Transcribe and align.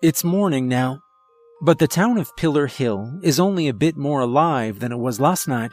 It's 0.00 0.22
morning 0.22 0.68
now, 0.68 1.00
but 1.60 1.80
the 1.80 1.88
town 1.88 2.18
of 2.18 2.36
Pillar 2.36 2.68
Hill 2.68 3.18
is 3.20 3.40
only 3.40 3.66
a 3.66 3.74
bit 3.74 3.96
more 3.96 4.20
alive 4.20 4.78
than 4.78 4.92
it 4.92 4.98
was 4.98 5.18
last 5.18 5.48
night. 5.48 5.72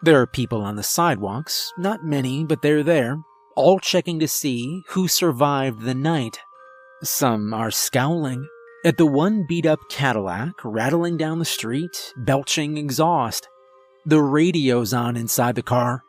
There 0.00 0.20
are 0.20 0.28
people 0.28 0.62
on 0.62 0.76
the 0.76 0.84
sidewalks, 0.84 1.72
not 1.76 2.04
many, 2.04 2.44
but 2.44 2.62
they're 2.62 2.84
there, 2.84 3.18
all 3.56 3.80
checking 3.80 4.20
to 4.20 4.28
see 4.28 4.84
who 4.90 5.08
survived 5.08 5.80
the 5.80 5.94
night. 5.94 6.38
Some 7.02 7.52
are 7.52 7.72
scowling 7.72 8.46
at 8.84 8.96
the 8.96 9.06
one 9.06 9.44
beat 9.48 9.66
up 9.66 9.80
Cadillac 9.90 10.52
rattling 10.62 11.16
down 11.16 11.40
the 11.40 11.44
street, 11.44 12.14
belching 12.16 12.78
exhaust. 12.78 13.48
The 14.06 14.20
radio's 14.20 14.94
on 14.94 15.16
inside 15.16 15.56
the 15.56 15.64
car. 15.64 16.04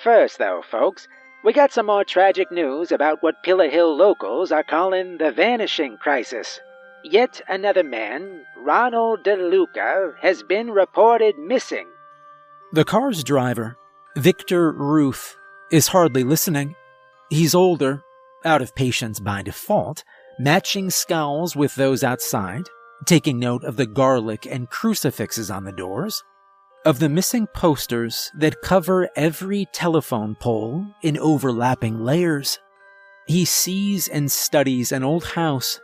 First, 0.00 0.38
though, 0.38 0.62
folks, 0.70 1.08
we 1.42 1.52
got 1.52 1.72
some 1.72 1.86
more 1.86 2.04
tragic 2.04 2.52
news 2.52 2.92
about 2.92 3.18
what 3.20 3.42
Pillar 3.42 3.68
Hill 3.68 3.96
locals 3.96 4.52
are 4.52 4.62
calling 4.62 5.18
the 5.18 5.32
vanishing 5.32 5.96
crisis. 6.00 6.60
Yet 7.04 7.42
another 7.48 7.84
man, 7.84 8.46
Ronald 8.56 9.24
DeLuca, 9.24 10.14
has 10.22 10.42
been 10.42 10.70
reported 10.70 11.38
missing. 11.38 11.86
The 12.72 12.86
car's 12.86 13.22
driver, 13.22 13.76
Victor 14.16 14.72
Ruth, 14.72 15.36
is 15.70 15.88
hardly 15.88 16.24
listening. 16.24 16.74
He's 17.28 17.54
older, 17.54 18.02
out 18.42 18.62
of 18.62 18.74
patience 18.74 19.20
by 19.20 19.42
default, 19.42 20.02
matching 20.38 20.88
scowls 20.88 21.54
with 21.54 21.74
those 21.74 22.02
outside, 22.02 22.64
taking 23.04 23.38
note 23.38 23.64
of 23.64 23.76
the 23.76 23.86
garlic 23.86 24.46
and 24.46 24.70
crucifixes 24.70 25.50
on 25.50 25.64
the 25.64 25.72
doors, 25.72 26.24
of 26.86 27.00
the 27.00 27.10
missing 27.10 27.46
posters 27.48 28.30
that 28.38 28.62
cover 28.62 29.10
every 29.14 29.66
telephone 29.74 30.36
pole 30.36 30.86
in 31.02 31.18
overlapping 31.18 32.02
layers. 32.02 32.58
He 33.26 33.44
sees 33.44 34.08
and 34.08 34.32
studies 34.32 34.90
an 34.90 35.04
old 35.04 35.24
house 35.24 35.80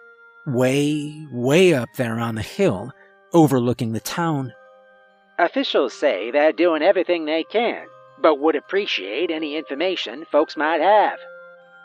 way, 0.46 1.26
way 1.30 1.74
up 1.74 1.88
there 1.96 2.18
on 2.18 2.34
the 2.34 2.42
hill, 2.42 2.92
overlooking 3.32 3.92
the 3.92 4.00
town. 4.00 4.52
Officials 5.38 5.94
say 5.94 6.30
they're 6.30 6.52
doing 6.52 6.82
everything 6.82 7.24
they 7.24 7.44
can, 7.44 7.86
but 8.20 8.40
would 8.40 8.56
appreciate 8.56 9.30
any 9.30 9.56
information 9.56 10.24
folks 10.30 10.56
might 10.56 10.80
have. 10.80 11.18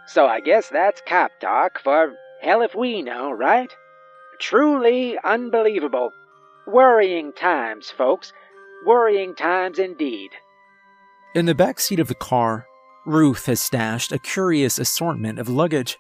So 0.07 0.27
I 0.27 0.39
guess 0.39 0.69
that's 0.69 1.02
cop 1.07 1.31
talk 1.39 1.79
for 1.79 2.13
hell 2.41 2.61
if 2.61 2.75
we 2.75 3.02
know, 3.02 3.31
right? 3.31 3.73
Truly 4.39 5.17
unbelievable. 5.23 6.11
Worrying 6.67 7.31
times, 7.33 7.89
folks. 7.89 8.33
Worrying 8.85 9.35
times 9.35 9.79
indeed. 9.79 10.31
In 11.33 11.45
the 11.45 11.55
back 11.55 11.79
seat 11.79 11.99
of 11.99 12.07
the 12.07 12.16
car, 12.16 12.66
Ruth 13.05 13.45
has 13.45 13.61
stashed 13.61 14.11
a 14.11 14.19
curious 14.19 14.77
assortment 14.79 15.39
of 15.39 15.49
luggage 15.49 15.97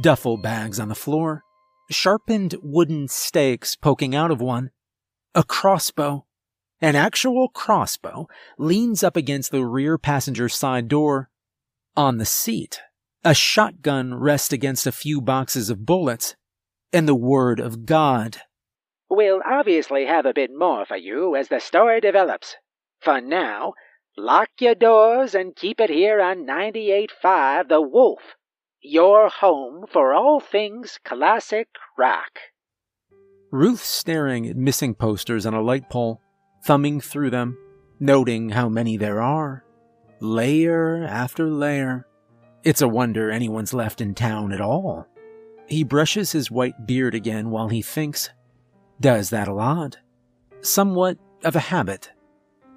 duffel 0.00 0.36
bags 0.36 0.80
on 0.80 0.88
the 0.88 0.94
floor, 0.94 1.43
sharpened 1.90 2.56
wooden 2.62 3.08
stakes 3.08 3.76
poking 3.76 4.14
out 4.14 4.30
of 4.30 4.40
one, 4.40 4.70
a 5.34 5.42
crossbow. 5.42 6.26
An 6.80 6.96
actual 6.96 7.48
crossbow 7.48 8.28
leans 8.58 9.02
up 9.02 9.16
against 9.16 9.50
the 9.50 9.64
rear 9.64 9.96
passenger 9.96 10.48
side 10.48 10.88
door. 10.88 11.30
On 11.96 12.18
the 12.18 12.26
seat, 12.26 12.80
a 13.24 13.34
shotgun 13.34 14.14
rests 14.14 14.52
against 14.52 14.86
a 14.86 14.92
few 14.92 15.20
boxes 15.20 15.70
of 15.70 15.86
bullets, 15.86 16.36
and 16.92 17.08
the 17.08 17.14
Word 17.14 17.58
of 17.58 17.86
God. 17.86 18.42
We'll 19.08 19.40
obviously 19.46 20.06
have 20.06 20.26
a 20.26 20.34
bit 20.34 20.50
more 20.54 20.84
for 20.84 20.96
you 20.96 21.34
as 21.36 21.48
the 21.48 21.60
story 21.60 22.00
develops. 22.00 22.56
For 23.00 23.20
now, 23.20 23.74
lock 24.16 24.48
your 24.60 24.74
doors 24.74 25.34
and 25.34 25.56
keep 25.56 25.80
it 25.80 25.90
here 25.90 26.20
on 26.20 26.46
98.5 26.46 27.68
The 27.68 27.80
Wolf, 27.80 28.36
your 28.84 29.30
home 29.30 29.86
for 29.90 30.12
all 30.12 30.40
things 30.40 30.98
classic 31.04 31.68
rock. 31.96 32.38
Ruth 33.50 33.82
staring 33.82 34.46
at 34.46 34.56
missing 34.56 34.94
posters 34.94 35.46
on 35.46 35.54
a 35.54 35.62
light 35.62 35.88
pole, 35.88 36.20
thumbing 36.64 37.00
through 37.00 37.30
them, 37.30 37.56
noting 37.98 38.50
how 38.50 38.68
many 38.68 38.96
there 38.96 39.22
are. 39.22 39.64
Layer 40.20 41.04
after 41.04 41.48
layer. 41.48 42.06
It's 42.62 42.82
a 42.82 42.88
wonder 42.88 43.30
anyone's 43.30 43.72
left 43.72 44.00
in 44.00 44.14
town 44.14 44.52
at 44.52 44.60
all. 44.60 45.06
He 45.66 45.82
brushes 45.82 46.32
his 46.32 46.50
white 46.50 46.86
beard 46.86 47.14
again 47.14 47.50
while 47.50 47.68
he 47.68 47.80
thinks. 47.80 48.30
Does 49.00 49.30
that 49.30 49.48
a 49.48 49.54
lot. 49.54 49.98
Somewhat 50.60 51.18
of 51.42 51.56
a 51.56 51.60
habit. 51.60 52.10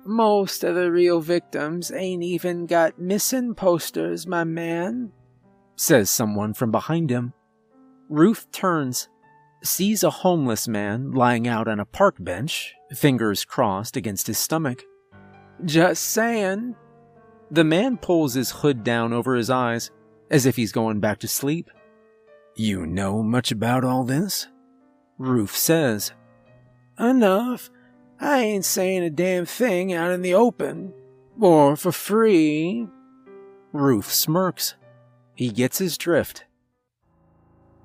Most 0.06 0.64
of 0.64 0.76
the 0.76 0.90
real 0.90 1.20
victims 1.20 1.92
ain't 1.92 2.24
even 2.24 2.66
got 2.66 2.98
missing 2.98 3.56
posters, 3.56 4.26
my 4.26 4.46
man, 4.46 5.12
says 5.78 6.10
someone 6.10 6.54
from 6.54 6.72
behind 6.72 7.10
him. 7.10 7.34
Ruth 8.10 8.52
turns, 8.52 9.08
sees 9.64 10.04
a 10.04 10.10
homeless 10.10 10.68
man 10.68 11.12
lying 11.12 11.48
out 11.48 11.68
on 11.68 11.80
a 11.80 11.86
park 11.86 12.16
bench, 12.20 12.74
fingers 12.94 13.46
crossed 13.46 13.96
against 13.96 14.28
his 14.28 14.38
stomach. 14.38 14.84
Just 15.64 16.04
saying. 16.04 16.76
The 17.50 17.64
man 17.64 17.98
pulls 17.98 18.34
his 18.34 18.52
hood 18.52 18.84
down 18.84 19.14
over 19.14 19.36
his 19.36 19.50
eyes, 19.50 19.90
as 20.30 20.46
if 20.46 20.56
he's 20.58 20.72
going 20.72 21.00
back 21.00 21.20
to 21.20 21.28
sleep. 21.28 21.72
You 22.56 22.86
know 22.86 23.24
much 23.24 23.52
about 23.52 23.86
all 23.86 24.04
this? 24.04 24.48
Ruth 25.18 25.56
says. 25.56 26.12
Enough. 27.00 27.70
I 28.20 28.40
ain't 28.40 28.66
saying 28.66 29.04
a 29.04 29.10
damn 29.10 29.46
thing 29.46 29.94
out 29.94 30.12
in 30.12 30.22
the 30.22 30.34
open. 30.34 30.94
Or 31.40 31.76
for 31.76 31.92
free. 31.92 32.88
Ruth 33.72 34.12
smirks. 34.12 34.76
He 35.38 35.52
gets 35.52 35.78
his 35.78 36.00
drift. 36.00 36.46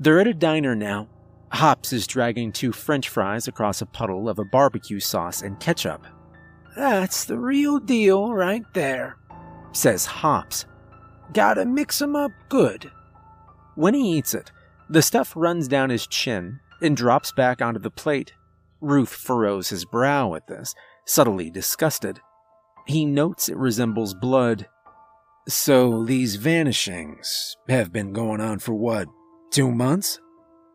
They're 0.01 0.21
at 0.21 0.27
a 0.27 0.33
diner 0.33 0.75
now. 0.75 1.09
Hops 1.51 1.93
is 1.93 2.07
dragging 2.07 2.51
two 2.51 2.73
french 2.73 3.11
fries 3.11 3.47
across 3.47 3.83
a 3.83 3.87
puddle 3.87 4.27
of 4.27 4.39
a 4.39 4.45
barbecue 4.45 5.01
sauce 5.01 5.43
and 5.43 5.61
ketchup. 5.61 6.07
That's 6.75 7.27
the 7.27 7.39
real 7.39 7.79
deal 7.79 8.33
right 8.33 8.65
there, 8.73 9.19
says 9.73 10.07
Hops. 10.07 10.65
Gotta 11.35 11.67
mix 11.67 12.01
'em 12.01 12.17
up 12.17 12.33
good. 12.49 12.91
When 13.75 13.93
he 13.93 14.17
eats 14.17 14.33
it, 14.33 14.51
the 14.89 15.03
stuff 15.03 15.35
runs 15.37 15.69
down 15.69 15.91
his 15.91 16.07
chin 16.07 16.61
and 16.81 16.97
drops 16.97 17.33
back 17.33 17.61
onto 17.61 17.81
the 17.81 17.91
plate. 17.91 18.33
Ruth 18.81 19.13
furrows 19.13 19.69
his 19.69 19.85
brow 19.85 20.35
at 20.35 20.47
this, 20.47 20.75
subtly 21.05 21.51
disgusted. 21.51 22.19
He 22.87 23.05
notes 23.05 23.51
it 23.51 23.59
resembles 23.59 24.15
blood. 24.15 24.69
So 25.49 26.05
these 26.05 26.37
vanishings 26.37 27.57
have 27.69 27.93
been 27.93 28.13
going 28.13 28.41
on 28.41 28.61
for 28.61 28.75
what, 28.75 29.09
two 29.51 29.71
months? 29.73 30.21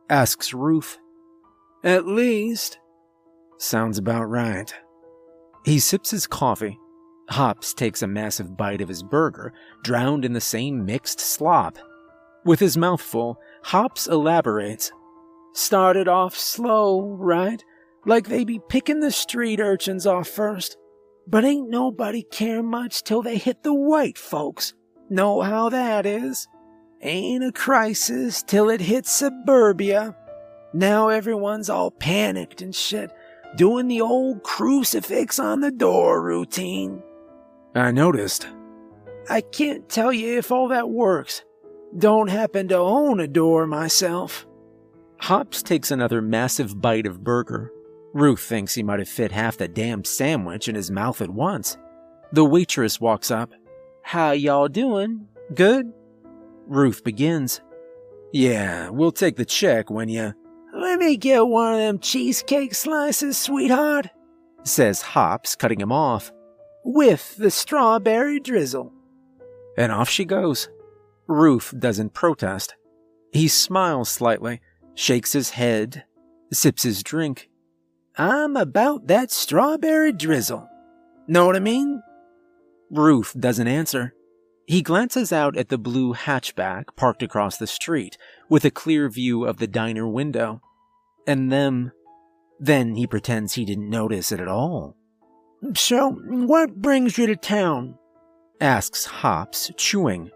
asks 0.09 0.53
Ruth. 0.53 0.97
At 1.83 2.05
least. 2.05 2.79
Sounds 3.57 3.97
about 3.97 4.25
right. 4.25 4.73
He 5.63 5.79
sips 5.79 6.11
his 6.11 6.27
coffee. 6.27 6.79
Hops 7.29 7.73
takes 7.73 8.01
a 8.01 8.07
massive 8.07 8.55
bite 8.55 8.81
of 8.81 8.89
his 8.89 9.03
burger, 9.03 9.53
drowned 9.83 10.23
in 10.23 10.33
the 10.33 10.41
same 10.41 10.85
mixed 10.85 11.19
slop. 11.19 11.77
With 12.45 12.59
his 12.59 12.77
mouth 12.77 13.01
full, 13.01 13.39
Hops 13.63 14.07
elaborates. 14.07 14.91
Started 15.53 16.07
off 16.07 16.35
slow, 16.35 17.15
right? 17.19 17.63
Like 18.05 18.27
they 18.27 18.45
be 18.45 18.59
picking 18.69 18.99
the 18.99 19.11
street 19.11 19.59
urchins 19.59 20.05
off 20.05 20.27
first. 20.27 20.77
But 21.29 21.43
ain't 21.43 21.69
nobody 21.69 22.23
care 22.23 22.63
much 22.63 23.03
till 23.03 23.21
they 23.21 23.37
hit 23.37 23.63
the 23.63 23.73
white 23.73 24.17
folks. 24.17 24.73
Know 25.09 25.41
how 25.41 25.69
that 25.69 26.05
is? 26.05 26.47
Ain't 27.01 27.43
a 27.43 27.51
crisis 27.51 28.41
till 28.41 28.69
it 28.69 28.81
hits 28.81 29.11
suburbia. 29.11 30.15
Now 30.73 31.09
everyone's 31.09 31.69
all 31.69 31.91
panicked 31.91 32.61
and 32.61 32.73
shit, 32.73 33.11
doing 33.55 33.87
the 33.87 34.01
old 34.01 34.43
crucifix 34.43 35.37
on 35.37 35.61
the 35.61 35.71
door 35.71 36.21
routine. 36.21 37.03
I 37.75 37.91
noticed. 37.91 38.47
I 39.29 39.41
can't 39.41 39.87
tell 39.89 40.13
you 40.13 40.37
if 40.37 40.51
all 40.51 40.69
that 40.69 40.89
works. 40.89 41.43
Don't 41.97 42.29
happen 42.29 42.67
to 42.69 42.77
own 42.77 43.19
a 43.19 43.27
door 43.27 43.67
myself. 43.67 44.45
Hops 45.19 45.61
takes 45.61 45.91
another 45.91 46.21
massive 46.21 46.81
bite 46.81 47.05
of 47.05 47.23
burger. 47.23 47.71
Ruth 48.17 48.41
thinks 48.41 48.73
he 48.73 48.81
might 48.81 48.97
have 48.97 49.07
fit 49.07 49.31
half 49.31 49.57
the 49.57 49.67
damn 49.67 50.03
sandwich 50.03 50.67
in 50.67 50.73
his 50.73 50.89
mouth 50.89 51.21
at 51.21 51.29
once. 51.29 51.77
The 52.31 52.43
waitress 52.43 52.99
walks 52.99 53.29
up. 53.29 53.53
How 54.01 54.31
y'all 54.31 54.69
doing? 54.69 55.27
Good? 55.53 55.93
Ruth 56.65 57.03
begins. 57.03 57.61
Yeah, 58.33 58.89
we'll 58.89 59.11
take 59.11 59.35
the 59.35 59.45
check 59.45 59.91
when 59.91 60.09
you. 60.09 60.33
Let 60.73 60.97
me 60.97 61.15
get 61.15 61.45
one 61.45 61.73
of 61.73 61.79
them 61.79 61.99
cheesecake 61.99 62.73
slices, 62.73 63.37
sweetheart, 63.37 64.07
says 64.63 65.03
Hops, 65.03 65.55
cutting 65.55 65.79
him 65.79 65.91
off. 65.91 66.31
With 66.83 67.35
the 67.37 67.51
strawberry 67.51 68.39
drizzle. 68.39 68.91
And 69.77 69.91
off 69.91 70.09
she 70.09 70.25
goes. 70.25 70.69
Ruth 71.27 71.71
doesn't 71.77 72.15
protest. 72.15 72.75
He 73.31 73.47
smiles 73.47 74.09
slightly, 74.09 74.59
shakes 74.95 75.33
his 75.33 75.51
head, 75.51 76.05
sips 76.51 76.81
his 76.81 77.03
drink. 77.03 77.51
I'm 78.17 78.57
about 78.57 79.07
that 79.07 79.31
strawberry 79.31 80.11
drizzle. 80.11 80.67
Know 81.27 81.45
what 81.45 81.55
I 81.55 81.59
mean? 81.59 82.01
Ruth 82.89 83.35
doesn't 83.39 83.67
answer. 83.67 84.13
He 84.65 84.81
glances 84.81 85.31
out 85.31 85.55
at 85.55 85.69
the 85.69 85.77
blue 85.77 86.13
hatchback 86.13 86.95
parked 86.95 87.23
across 87.23 87.57
the 87.57 87.67
street 87.67 88.17
with 88.49 88.65
a 88.65 88.71
clear 88.71 89.09
view 89.09 89.45
of 89.45 89.57
the 89.57 89.67
diner 89.67 90.07
window. 90.07 90.61
and 91.27 91.51
them. 91.51 91.91
Then 92.59 92.95
he 92.95 93.05
pretends 93.05 93.53
he 93.53 93.65
didn't 93.65 93.89
notice 93.89 94.31
it 94.31 94.39
at 94.39 94.47
all. 94.47 94.95
So, 95.75 96.11
what 96.11 96.81
brings 96.81 97.17
you 97.17 97.27
to 97.27 97.35
town? 97.35 97.97
asks 98.61 99.05
Hops, 99.05 99.69
chewing. 99.75 100.31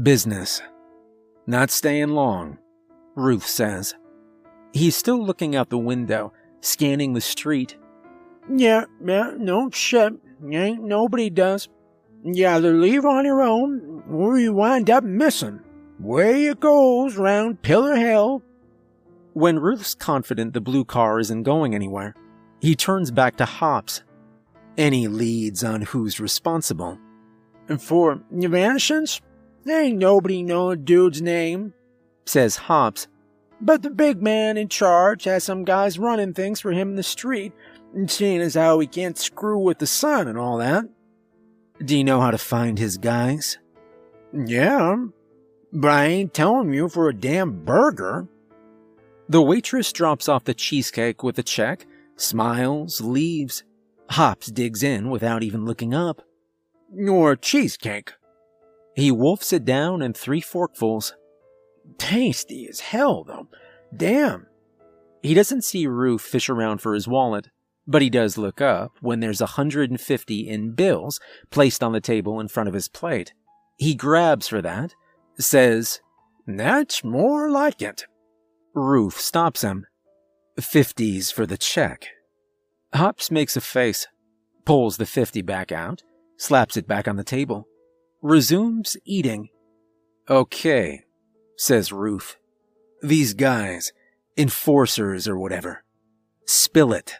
Business. 0.00 0.60
Not 1.46 1.70
staying 1.70 2.10
long, 2.10 2.58
Ruth 3.16 3.46
says. 3.46 3.94
He's 4.72 4.94
still 4.94 5.24
looking 5.24 5.56
out 5.56 5.70
the 5.70 5.78
window, 5.78 6.32
scanning 6.62 7.12
the 7.12 7.20
street. 7.20 7.76
Yeah, 8.50 8.86
yeah, 9.04 9.32
no 9.36 9.68
shit. 9.70 10.14
Ain't 10.50 10.82
nobody 10.82 11.30
does. 11.30 11.68
You 12.24 12.48
either 12.48 12.72
leave 12.72 13.04
on 13.04 13.24
your 13.24 13.42
own, 13.42 14.02
or 14.10 14.38
you 14.38 14.52
wind 14.54 14.88
up 14.90 15.04
missing. 15.04 15.60
Way 15.98 16.46
it 16.46 16.60
goes 16.60 17.16
round 17.16 17.62
Pillar 17.62 17.96
Hill. 17.96 18.42
When 19.34 19.58
Ruth's 19.58 19.94
confident 19.94 20.52
the 20.52 20.60
blue 20.60 20.84
car 20.84 21.20
isn't 21.20 21.44
going 21.44 21.74
anywhere, 21.74 22.14
he 22.60 22.74
turns 22.74 23.10
back 23.10 23.36
to 23.36 23.44
Hops. 23.44 24.02
Any 24.76 25.08
leads 25.08 25.62
on 25.62 25.82
who's 25.82 26.20
responsible? 26.20 26.98
And 27.68 27.80
for 27.80 28.20
vanishings, 28.30 29.20
ain't 29.68 29.98
nobody 29.98 30.42
know 30.42 30.70
a 30.70 30.76
dude's 30.76 31.22
name, 31.22 31.74
says 32.26 32.56
Hops. 32.56 33.06
But 33.62 33.82
the 33.82 33.90
big 33.90 34.20
man 34.20 34.56
in 34.56 34.68
charge 34.68 35.22
has 35.24 35.44
some 35.44 35.64
guys 35.64 35.96
running 35.96 36.34
things 36.34 36.60
for 36.60 36.72
him 36.72 36.90
in 36.90 36.96
the 36.96 37.02
street, 37.04 37.52
and 37.94 38.10
seeing 38.10 38.40
as 38.40 38.54
how 38.54 38.80
he 38.80 38.88
can't 38.88 39.16
screw 39.16 39.58
with 39.58 39.78
the 39.78 39.86
sun 39.86 40.26
and 40.26 40.36
all 40.36 40.58
that. 40.58 40.84
Do 41.84 41.96
you 41.96 42.02
know 42.02 42.20
how 42.20 42.32
to 42.32 42.38
find 42.38 42.76
his 42.76 42.98
guys? 42.98 43.58
Yeah, 44.32 44.96
but 45.72 45.90
I 45.90 46.06
ain't 46.06 46.34
telling 46.34 46.72
you 46.72 46.88
for 46.88 47.08
a 47.08 47.14
damn 47.14 47.64
burger. 47.64 48.26
The 49.28 49.40
waitress 49.40 49.92
drops 49.92 50.28
off 50.28 50.44
the 50.44 50.54
cheesecake 50.54 51.22
with 51.22 51.38
a 51.38 51.42
check, 51.42 51.86
smiles, 52.16 53.00
leaves. 53.00 53.62
Hops 54.10 54.48
digs 54.48 54.82
in 54.82 55.08
without 55.08 55.42
even 55.42 55.64
looking 55.64 55.94
up. 55.94 56.22
Your 56.92 57.36
cheesecake. 57.36 58.12
He 58.96 59.10
wolfs 59.10 59.52
it 59.52 59.64
down 59.64 60.02
in 60.02 60.12
three 60.12 60.42
forkfuls. 60.42 61.12
Tasty 62.02 62.66
as 62.68 62.80
hell, 62.80 63.22
though. 63.22 63.46
Damn. 63.96 64.48
He 65.22 65.34
doesn't 65.34 65.62
see 65.62 65.86
Ruth 65.86 66.22
fish 66.22 66.48
around 66.48 66.78
for 66.78 66.94
his 66.94 67.06
wallet, 67.06 67.48
but 67.86 68.02
he 68.02 68.10
does 68.10 68.36
look 68.36 68.60
up 68.60 68.90
when 69.00 69.20
there's 69.20 69.40
a 69.40 69.44
150 69.44 70.48
in 70.48 70.72
bills 70.72 71.20
placed 71.50 71.80
on 71.80 71.92
the 71.92 72.00
table 72.00 72.40
in 72.40 72.48
front 72.48 72.68
of 72.68 72.74
his 72.74 72.88
plate. 72.88 73.32
He 73.78 73.94
grabs 73.94 74.48
for 74.48 74.60
that, 74.60 74.96
says, 75.38 76.00
That's 76.44 77.04
more 77.04 77.48
like 77.48 77.80
it. 77.80 78.04
Ruth 78.74 79.20
stops 79.20 79.62
him. 79.62 79.86
Fifties 80.60 81.30
for 81.30 81.46
the 81.46 81.56
check. 81.56 82.08
Hops 82.92 83.30
makes 83.30 83.56
a 83.56 83.60
face, 83.60 84.08
pulls 84.64 84.96
the 84.96 85.06
50 85.06 85.40
back 85.42 85.70
out, 85.70 86.02
slaps 86.36 86.76
it 86.76 86.88
back 86.88 87.06
on 87.06 87.14
the 87.14 87.22
table, 87.22 87.68
resumes 88.22 88.96
eating. 89.04 89.50
Okay, 90.28 91.04
says 91.62 91.92
Ruth. 91.92 92.38
These 93.02 93.34
guys, 93.34 93.92
enforcers 94.36 95.28
or 95.28 95.38
whatever. 95.38 95.84
Spill 96.44 96.92
it. 96.92 97.18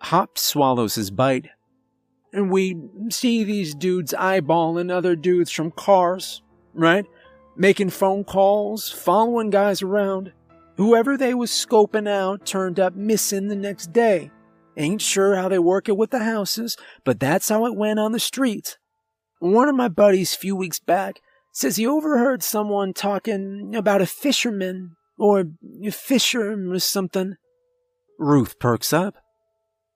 Hop 0.00 0.36
swallows 0.36 0.96
his 0.96 1.12
bite. 1.12 1.46
And 2.32 2.50
we 2.50 2.76
see 3.10 3.44
these 3.44 3.72
dudes 3.76 4.12
eyeballing 4.18 4.90
other 4.90 5.14
dudes 5.14 5.52
from 5.52 5.70
cars, 5.70 6.42
right? 6.74 7.06
Making 7.56 7.90
phone 7.90 8.24
calls, 8.24 8.90
following 8.90 9.50
guys 9.50 9.80
around. 9.80 10.32
Whoever 10.76 11.16
they 11.16 11.32
was 11.32 11.52
scoping 11.52 12.08
out 12.08 12.44
turned 12.44 12.80
up 12.80 12.96
missing 12.96 13.46
the 13.46 13.54
next 13.54 13.92
day. 13.92 14.32
Ain't 14.76 15.02
sure 15.02 15.36
how 15.36 15.48
they 15.48 15.60
work 15.60 15.88
it 15.88 15.96
with 15.96 16.10
the 16.10 16.24
houses, 16.24 16.76
but 17.04 17.20
that's 17.20 17.48
how 17.48 17.66
it 17.66 17.76
went 17.76 18.00
on 18.00 18.10
the 18.10 18.18
streets. 18.18 18.76
One 19.38 19.68
of 19.68 19.76
my 19.76 19.88
buddies 19.88 20.34
few 20.34 20.56
weeks 20.56 20.80
back 20.80 21.20
says 21.52 21.76
he 21.76 21.86
overheard 21.86 22.42
someone 22.42 22.94
talking 22.94 23.74
about 23.76 24.00
a 24.00 24.06
fisherman 24.06 24.96
or 25.18 25.44
a 25.84 25.90
fisher 25.90 26.72
or 26.72 26.78
something. 26.78 27.36
Ruth 28.18 28.58
perks 28.58 28.92
up. 28.92 29.14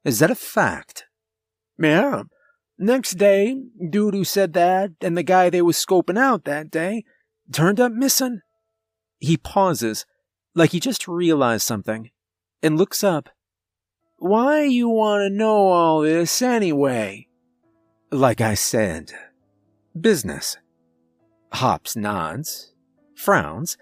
Is 0.05 0.19
that 0.21 0.31
a 0.31 0.37
fact? 0.37 1.07
Yeah. 1.79 2.25
Next 2.79 3.13
day, 3.13 3.57
dude 3.91 4.15
who 4.15 4.25
said 4.25 4.53
that 4.53 4.91
and 5.01 5.17
the 5.17 5.23
guy 5.23 5.49
they 5.49 5.63
was 5.63 5.77
scoping 5.83 6.19
out 6.19 6.45
that 6.45 6.71
day 6.71 7.05
turned 7.51 7.81
up 7.81 7.93
missing. 7.93 8.41
He 9.19 9.39
pauses, 9.39 10.05
like 10.55 10.73
he 10.73 10.81
just 10.81 11.09
realized 11.09 11.67
something, 11.67 12.11
and 12.63 12.77
looks 12.77 13.03
up. 13.03 13.31
Why 14.19 14.65
you 14.65 14.89
want 14.89 15.23
to 15.23 15.31
know 15.31 15.69
all 15.69 16.03
this 16.03 16.43
anyway? 16.43 17.29
Like 18.11 18.41
I 18.41 18.55
said, 18.55 19.13
business. 19.99 20.59
Hops 21.53 21.97
nods, 21.97 22.73
frowns, 23.15 23.77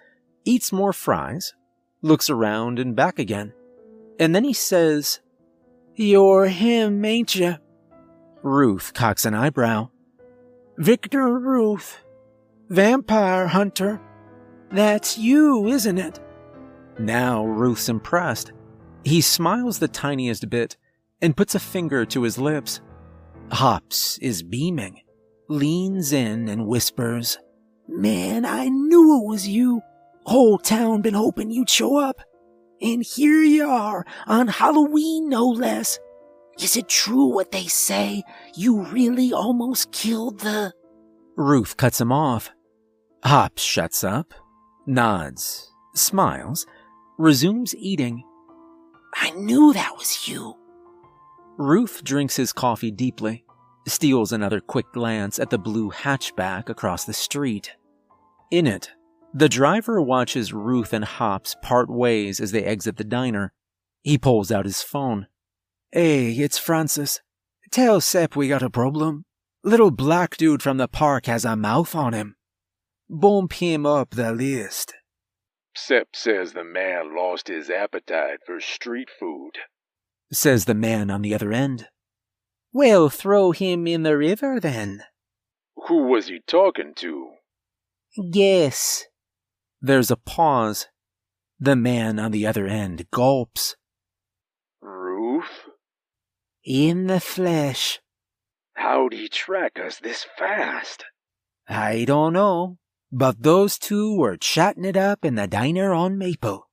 eats 0.45 0.73
more 0.73 0.93
fries, 0.93 1.55
looks 2.03 2.29
around 2.31 2.79
and 2.79 2.95
back 2.95 3.19
again, 3.19 3.53
and 4.19 4.35
then 4.35 4.45
he 4.45 4.53
says, 4.53 5.21
You're 5.95 6.47
him, 6.47 7.05
ain't 7.05 7.35
you? 7.35 7.57
Ruth 8.43 8.93
cocks 8.95 9.25
an 9.25 9.35
eyebrow. 9.35 9.89
Victor 10.77 11.39
Ruth, 11.39 11.99
vampire 12.69 13.47
hunter. 13.47 14.01
That's 14.71 15.17
you, 15.17 15.67
isn't 15.69 15.99
it? 15.99 16.21
Now 16.99 17.45
Ruth's 17.45 17.89
impressed. 17.89 18.53
He 19.05 19.21
smiles 19.21 19.79
the 19.79 19.89
tiniest 19.89 20.49
bit 20.51 20.77
and 21.21 21.37
puts 21.37 21.55
a 21.55 21.61
finger 21.61 22.05
to 22.07 22.23
his 22.23 22.39
lips. 22.39 22.81
Hops 23.51 24.19
is 24.19 24.43
beaming, 24.43 25.01
leans 25.49 26.13
in 26.13 26.49
and 26.49 26.67
whispers, 26.67 27.39
Man, 27.89 28.45
I 28.45 28.69
knew 28.69 29.21
it 29.21 29.29
was 29.29 29.47
you. 29.47 29.83
Whole 30.25 30.59
town 30.59 31.03
been 31.03 31.15
hoping 31.15 31.51
you'd 31.51 31.69
show 31.69 31.97
up. 31.97 32.21
And 32.81 33.03
here 33.03 33.43
you 33.43 33.69
are, 33.69 34.05
on 34.27 34.49
Halloween 34.49 35.29
no 35.29 35.47
less. 35.47 35.99
Is 36.59 36.77
it 36.77 36.89
true 36.89 37.27
what 37.27 37.51
they 37.51 37.67
say? 37.67 38.23
You 38.55 38.83
really 38.85 39.33
almost 39.33 39.93
killed 39.93 40.41
the. 40.41 40.73
Ruth 41.37 41.77
cuts 41.77 42.01
him 42.01 42.13
off. 42.13 42.51
Hops 43.25 43.63
shuts 43.63 44.05
up, 44.05 44.35
nods, 44.87 45.71
smiles, 45.95 46.67
resumes 47.19 47.75
eating. 47.77 48.23
I 49.15 49.31
knew 49.31 49.73
that 49.73 49.97
was 49.97 50.29
you. 50.29 50.57
Ruth 51.57 52.03
drinks 52.05 52.37
his 52.37 52.53
coffee 52.53 52.91
deeply, 52.91 53.45
steals 53.87 54.33
another 54.33 54.61
quick 54.61 54.87
glance 54.93 55.39
at 55.39 55.51
the 55.51 55.59
blue 55.59 55.91
hatchback 55.91 56.69
across 56.69 57.05
the 57.05 57.13
street. 57.13 57.77
In 58.51 58.67
it, 58.67 58.93
the 59.33 59.49
driver 59.49 60.01
watches 60.01 60.53
Ruth 60.53 60.93
and 60.93 61.05
Hops 61.05 61.57
part 61.63 61.91
ways 61.91 62.41
as 62.41 62.53
they 62.53 62.65
exit 62.65 62.97
the 62.97 63.05
diner. 63.05 63.53
He 64.03 64.17
pulls 64.19 64.53
out 64.53 64.65
his 64.65 64.83
phone. 64.83 65.27
Hey, 65.93 66.33
it's 66.33 66.59
Francis. 66.59 67.21
Tell 67.71 68.01
Sep 68.01 68.37
we 68.37 68.49
got 68.49 68.63
a 68.63 68.71
problem. 68.71 69.25
Little 69.63 69.91
black 69.91 70.37
dude 70.37 70.63
from 70.63 70.77
the 70.77 70.89
park 70.89 71.27
has 71.27 71.45
a 71.45 71.57
mouth 71.57 71.95
on 71.95 72.13
him. 72.13 72.37
Bump 73.09 73.55
him 73.55 73.87
up 73.87 74.11
the 74.11 74.33
list. 74.33 74.95
Sep 75.77 76.09
says 76.15 76.53
the 76.53 76.65
man 76.65 77.17
lost 77.17 77.49
his 77.49 77.69
appetite 77.69 78.39
for 78.47 78.61
street 78.61 79.09
food, 79.19 79.53
says 80.33 80.67
the 80.67 80.75
man 80.75 81.11
on 81.11 81.23
the 81.23 81.35
other 81.35 81.53
end. 81.53 81.89
Well, 82.75 83.09
throw 83.09 83.53
him 83.53 83.87
in 83.87 84.03
the 84.03 84.19
river 84.19 84.59
then. 84.59 85.05
Who 85.87 86.09
was 86.09 86.27
he 86.27 86.41
talking 86.45 86.93
to? 86.97 87.31
Guess. 88.33 89.05
There's 89.81 90.11
a 90.11 90.17
pause. 90.17 90.89
The 91.61 91.77
man 91.77 92.19
on 92.19 92.33
the 92.33 92.49
other 92.49 92.67
end 92.67 93.07
gulps. 93.13 93.77
Ruth? 94.83 95.69
In 96.65 97.07
the 97.07 97.21
flesh. 97.21 98.01
How'd 98.73 99.13
he 99.13 99.29
track 99.29 99.79
us 99.79 100.01
this 100.01 100.27
fast? 100.37 101.05
I 101.69 102.05
don't 102.05 102.33
know, 102.33 102.79
but 103.13 103.41
those 103.41 103.79
two 103.79 104.19
were 104.19 104.37
chatting 104.37 104.85
it 104.85 104.97
up 104.97 105.25
in 105.25 105.37
the 105.37 105.47
diner 105.47 105.95
on 105.95 106.19
Maple. 106.19 106.69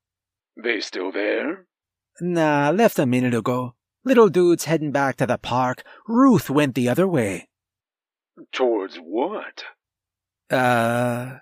They 0.58 0.82
still 0.82 1.12
there? 1.12 1.68
Nah, 2.20 2.72
left 2.72 2.98
a 2.98 3.06
minute 3.06 3.36
ago. 3.36 3.76
Little 4.04 4.30
dude's 4.30 4.66
heading 4.66 4.92
back 4.92 5.18
to 5.18 5.28
the 5.28 5.38
park. 5.38 5.84
Ruth 6.08 6.50
went 6.50 6.76
the 6.76 6.90
other 6.90 7.08
way. 7.08 7.50
Towards 8.52 8.98
what? 8.98 9.64
Uh. 10.50 11.38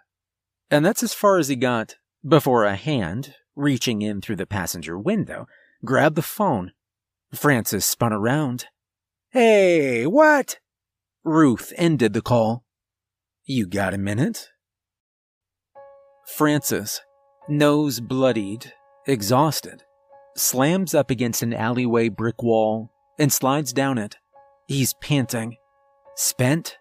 And 0.70 0.86
that's 0.86 1.02
as 1.02 1.14
far 1.14 1.38
as 1.38 1.48
he 1.48 1.56
got 1.56 1.96
before 2.28 2.66
a 2.66 2.76
hand, 2.76 3.36
reaching 3.56 4.02
in 4.02 4.22
through 4.22 4.36
the 4.36 4.46
passenger 4.46 4.98
window, 4.98 5.48
grabbed 5.86 6.16
the 6.16 6.22
phone. 6.22 6.74
Francis 7.34 7.86
spun 7.86 8.12
around. 8.12 8.66
Hey, 9.32 10.06
what? 10.06 10.60
Ruth 11.24 11.72
ended 11.78 12.14
the 12.14 12.22
call. 12.22 12.66
You 13.46 13.68
got 13.68 13.94
a 13.94 13.98
minute? 13.98 14.50
Francis, 16.36 17.02
nose 17.48 18.00
bloodied, 18.00 18.74
exhausted, 19.08 19.84
slams 20.36 20.94
up 20.94 21.10
against 21.10 21.42
an 21.42 21.54
alleyway 21.54 22.10
brick 22.10 22.42
wall, 22.42 22.92
and 23.18 23.32
slides 23.32 23.74
down 23.74 23.98
it. 23.98 24.18
He's 24.68 24.94
panting. 24.96 25.58
Spent? 26.16 26.78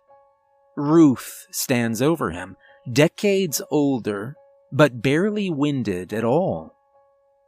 Ruth 0.77 1.47
stands 1.51 2.01
over 2.01 2.31
him, 2.31 2.57
decades 2.93 3.61
older, 3.71 4.37
but 4.71 5.03
barely 5.03 5.51
winded 5.51 6.13
at 6.13 6.25
all. 6.25 6.75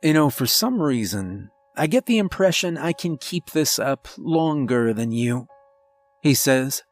You 0.03 0.15
know, 0.15 0.31
for 0.31 0.47
some 0.47 0.81
reason, 0.81 1.51
I 1.77 1.87
get 1.87 2.07
the 2.07 2.19
impression 2.19 2.77
I 2.77 2.93
can 2.93 3.19
keep 3.19 3.51
this 3.51 3.79
up 3.79 4.09
longer 4.19 4.93
than 4.93 5.13
you, 5.13 5.47
he 6.23 6.35
says. 6.35 6.83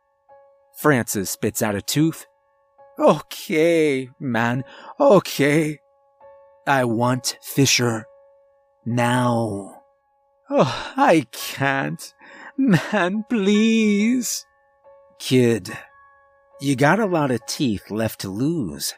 Francis 0.81 1.31
spits 1.31 1.63
out 1.63 1.75
a 1.75 1.83
tooth. 1.83 2.27
Okay, 2.99 4.09
man, 4.21 4.65
okay. 5.01 5.79
I 6.67 6.85
want 6.85 7.39
Fisher. 7.43 8.07
Now. 8.89 9.83
Oh, 10.49 10.93
I 10.97 11.27
can't. 11.31 12.15
Man, 12.57 13.23
please. 13.29 14.47
Kid, 15.19 15.77
you 16.59 16.75
got 16.75 16.99
a 16.99 17.05
lot 17.05 17.31
of 17.31 17.45
teeth 17.45 17.91
left 17.91 18.21
to 18.21 18.31
lose. 18.31 18.95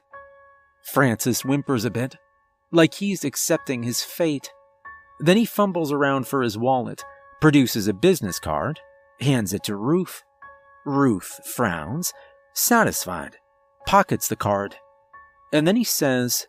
Francis 0.84 1.42
whimpers 1.42 1.84
a 1.84 1.90
bit, 1.90 2.14
like 2.70 2.94
he's 2.94 3.24
accepting 3.24 3.82
his 3.82 4.04
fate. 4.04 4.52
Then 5.18 5.36
he 5.36 5.44
fumbles 5.44 5.90
around 5.90 6.28
for 6.28 6.40
his 6.42 6.56
wallet, 6.56 7.02
produces 7.40 7.88
a 7.88 7.92
business 7.92 8.38
card, 8.38 8.78
hands 9.20 9.52
it 9.52 9.64
to 9.64 9.74
Ruth. 9.74 10.22
Ruth 10.86 11.40
frowns, 11.44 12.12
satisfied, 12.54 13.38
pockets 13.86 14.28
the 14.28 14.36
card, 14.36 14.76
and 15.52 15.66
then 15.66 15.74
he 15.74 15.84
says, 15.84 16.46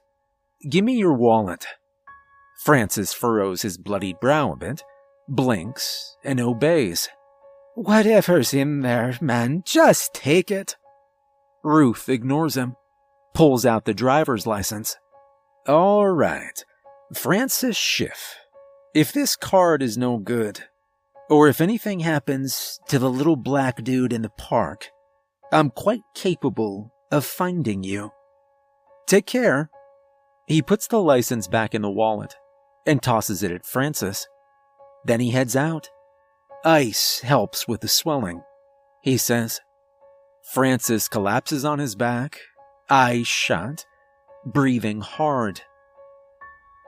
Give 0.69 0.85
me 0.85 0.93
your 0.93 1.13
wallet. 1.13 1.65
Francis 2.63 3.11
furrows 3.11 3.63
his 3.63 3.79
bloodied 3.79 4.19
brow 4.19 4.51
a 4.51 4.55
bit, 4.55 4.83
blinks, 5.27 6.15
and 6.23 6.39
obeys. 6.39 7.09
Whatever's 7.73 8.53
in 8.53 8.81
there, 8.81 9.17
man, 9.19 9.63
just 9.65 10.13
take 10.13 10.51
it. 10.51 10.75
Ruth 11.63 12.07
ignores 12.07 12.55
him, 12.55 12.75
pulls 13.33 13.65
out 13.65 13.85
the 13.85 13.95
driver's 13.95 14.45
license. 14.45 14.95
All 15.67 16.07
right, 16.07 16.63
Francis 17.15 17.75
Schiff. 17.75 18.35
If 18.93 19.11
this 19.11 19.35
card 19.35 19.81
is 19.81 19.97
no 19.97 20.19
good, 20.19 20.65
or 21.31 21.47
if 21.47 21.61
anything 21.61 22.01
happens 22.01 22.79
to 22.89 22.99
the 22.99 23.09
little 23.09 23.37
black 23.37 23.83
dude 23.83 24.13
in 24.13 24.21
the 24.21 24.29
park, 24.29 24.91
I'm 25.51 25.71
quite 25.71 26.01
capable 26.13 26.93
of 27.11 27.25
finding 27.25 27.83
you. 27.83 28.11
Take 29.07 29.25
care. 29.25 29.71
He 30.45 30.61
puts 30.61 30.85
the 30.85 31.01
license 31.01 31.47
back 31.47 31.73
in 31.73 31.81
the 31.81 31.89
wallet 31.89 32.35
and 32.85 33.01
tosses 33.01 33.43
it 33.43 33.51
at 33.51 33.65
Francis. 33.65 34.27
Then 35.05 35.19
he 35.19 35.31
heads 35.31 35.55
out. 35.55 35.89
Ice 36.63 37.21
helps 37.21 37.67
with 37.67 37.81
the 37.81 37.87
swelling, 37.87 38.43
he 39.01 39.17
says. 39.17 39.59
Francis 40.53 41.07
collapses 41.07 41.65
on 41.65 41.79
his 41.79 41.95
back, 41.95 42.39
eyes 42.89 43.27
shut, 43.27 43.85
breathing 44.45 45.01
hard. 45.01 45.61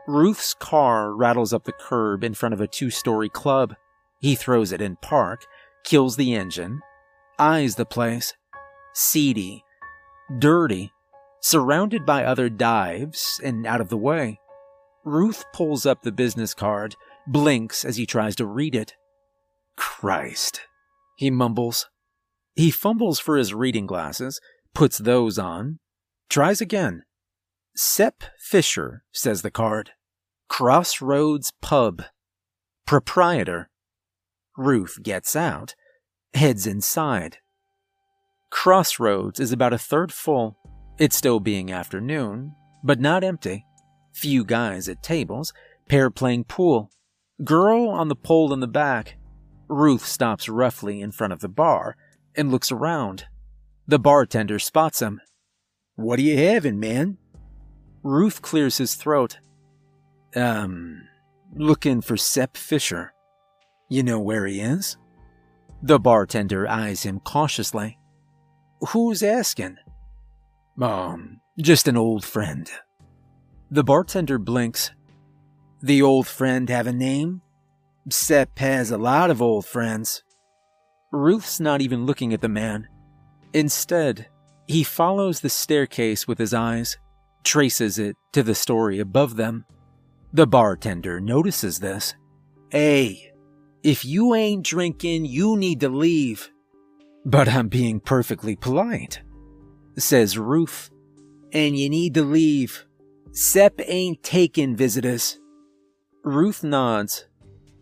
Ruth's 0.08 0.54
car 0.54 1.14
rattles 1.14 1.54
up 1.54 1.64
the 1.64 1.72
curb 1.72 2.24
in 2.24 2.34
front 2.34 2.54
of 2.54 2.62
a 2.62 2.68
two 2.68 2.90
story 2.90 3.30
club. 3.30 3.76
He 4.20 4.36
throws 4.36 4.72
it 4.72 4.82
in 4.82 4.98
park, 4.98 5.46
kills 5.84 6.18
the 6.18 6.34
engine, 6.34 6.82
eyes 7.40 7.76
the 7.76 7.86
place. 7.86 8.34
Seedy, 8.94 9.64
dirty, 10.40 10.92
surrounded 11.42 12.06
by 12.06 12.24
other 12.24 12.50
dives 12.50 13.40
and 13.44 13.66
out 13.66 13.82
of 13.82 13.90
the 13.90 13.98
way. 13.98 14.40
Ruth 15.06 15.44
pulls 15.54 15.86
up 15.86 16.02
the 16.02 16.12
business 16.12 16.54
card, 16.54 16.96
blinks 17.28 17.84
as 17.84 17.98
he 17.98 18.06
tries 18.06 18.36
to 18.38 18.46
read 18.46 18.76
it. 18.76 18.96
Christ, 19.76 20.62
he 21.18 21.30
mumbles. 21.30 21.90
He 22.56 22.72
fumbles 22.72 23.20
for 23.20 23.38
his 23.38 23.54
reading 23.54 23.86
glasses, 23.86 24.40
puts 24.74 24.98
those 24.98 25.38
on, 25.38 25.80
tries 26.30 26.62
again. 26.62 27.04
Sep 27.76 28.24
Fisher, 28.40 29.04
says 29.12 29.42
the 29.42 29.52
card. 29.52 29.92
Crossroads 30.48 31.52
Pub. 31.62 32.04
Proprietor. 32.86 33.70
Ruth 34.56 35.00
gets 35.02 35.36
out, 35.36 35.74
heads 36.34 36.68
inside. 36.68 37.38
Crossroads 38.52 39.40
is 39.40 39.52
about 39.52 39.74
a 39.74 39.80
third 39.80 40.14
full. 40.14 40.58
It's 41.00 41.16
still 41.16 41.40
being 41.40 41.72
afternoon, 41.72 42.54
but 42.84 43.00
not 43.00 43.24
empty. 43.24 43.66
Few 44.14 44.46
guys 44.46 44.88
at 44.88 45.04
tables, 45.04 45.54
pair 45.90 46.10
playing 46.10 46.46
pool. 46.46 46.92
Girl 47.44 47.90
on 47.90 48.08
the 48.08 48.16
pole 48.16 48.54
in 48.54 48.60
the 48.60 48.68
back. 48.68 49.18
Ruth 49.68 50.06
stops 50.06 50.48
roughly 50.48 51.02
in 51.02 51.12
front 51.12 51.34
of 51.34 51.40
the 51.40 51.50
bar 51.50 51.98
and 52.36 52.52
looks 52.52 52.72
around. 52.72 53.26
The 53.88 54.00
bartender 54.00 54.60
spots 54.60 55.02
him. 55.02 55.20
What 55.96 56.20
are 56.20 56.24
you 56.24 56.38
having, 56.38 56.80
man? 56.80 57.18
Ruth 58.04 58.42
clears 58.42 58.78
his 58.78 58.96
throat. 58.96 59.40
Um, 60.36 61.04
looking 61.56 62.02
for 62.02 62.18
Sepp 62.18 62.56
Fisher. 62.56 63.14
You 63.90 64.04
know 64.04 64.20
where 64.20 64.46
he 64.46 64.60
is? 64.60 64.98
The 65.82 66.00
bartender 66.00 66.68
eyes 66.68 67.04
him 67.04 67.20
cautiously. 67.20 67.98
Who's 68.90 69.24
asking? 69.24 69.78
Um, 70.82 71.42
just 71.60 71.88
an 71.88 71.98
old 71.98 72.24
friend. 72.24 72.70
The 73.74 73.84
bartender 73.84 74.38
blinks. 74.38 74.92
The 75.82 76.04
old 76.04 76.28
friend 76.28 76.70
have 76.70 76.86
a 76.86 76.94
name? 76.94 77.42
Sepp 78.08 78.60
has 78.60 78.92
a 78.92 79.00
lot 79.00 79.32
of 79.32 79.42
old 79.42 79.66
friends. 79.66 80.22
Ruth's 81.12 81.60
not 81.60 81.82
even 81.82 82.06
looking 82.06 82.36
at 82.36 82.42
the 82.42 82.50
man. 82.50 82.88
Instead, 83.52 84.28
he 84.68 84.84
follows 84.84 85.40
the 85.40 85.50
staircase 85.50 86.28
with 86.28 86.38
his 86.38 86.54
eyes, 86.54 87.00
traces 87.44 87.98
it 87.98 88.16
to 88.34 88.44
the 88.44 88.54
story 88.54 89.00
above 89.00 89.38
them. 89.38 89.66
The 90.34 90.46
bartender 90.46 91.20
notices 91.20 91.80
this. 91.80 92.14
Hey, 92.70 93.32
if 93.82 94.06
you 94.06 94.36
ain't 94.36 94.64
drinking, 94.64 95.26
you 95.26 95.58
need 95.58 95.80
to 95.80 95.90
leave. 95.90 96.48
But 97.26 97.50
I'm 97.50 97.70
being 97.70 98.02
perfectly 98.02 98.56
polite, 98.56 99.24
says 99.98 100.38
Ruth. 100.38 100.92
And 101.52 101.76
you 101.76 101.90
need 101.90 102.14
to 102.14 102.22
leave. 102.22 102.86
Sepp 103.36 103.82
ain't 103.88 104.22
taking 104.22 104.76
visitors. 104.76 105.40
Ruth 106.24 106.64
nods, 106.64 107.26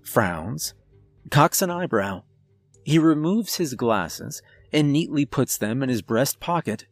frowns, 0.01 0.74
cocks 1.29 1.62
an 1.62 1.70
eyebrow. 1.70 2.24
He 2.86 2.98
removes 2.98 3.55
his 3.55 3.74
glasses 3.74 4.41
and 4.72 4.93
neatly 4.93 5.25
puts 5.25 5.58
them 5.58 5.84
in 5.84 5.89
his 5.89 6.01
breast 6.01 6.39
pocket. 6.39 6.86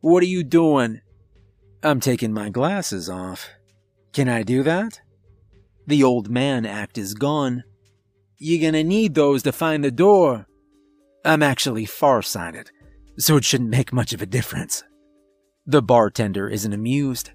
What 0.00 0.24
are 0.24 0.26
you 0.26 0.42
doing? 0.42 1.00
I'm 1.80 2.00
taking 2.00 2.32
my 2.32 2.50
glasses 2.50 3.08
off. 3.08 3.50
Can 4.12 4.28
I 4.28 4.42
do 4.42 4.64
that? 4.64 5.00
The 5.86 6.02
old 6.02 6.28
man 6.28 6.66
act 6.66 6.98
is 6.98 7.14
gone. 7.14 7.62
You're 8.36 8.68
gonna 8.68 8.82
need 8.82 9.14
those 9.14 9.44
to 9.44 9.52
find 9.52 9.84
the 9.84 9.92
door. 9.92 10.48
I'm 11.24 11.40
actually 11.40 11.84
farsighted, 11.84 12.72
so 13.16 13.36
it 13.36 13.44
shouldn't 13.44 13.70
make 13.70 13.92
much 13.92 14.12
of 14.12 14.20
a 14.20 14.26
difference. 14.26 14.82
The 15.66 15.82
bartender 15.82 16.48
isn't 16.48 16.72
amused. 16.72 17.30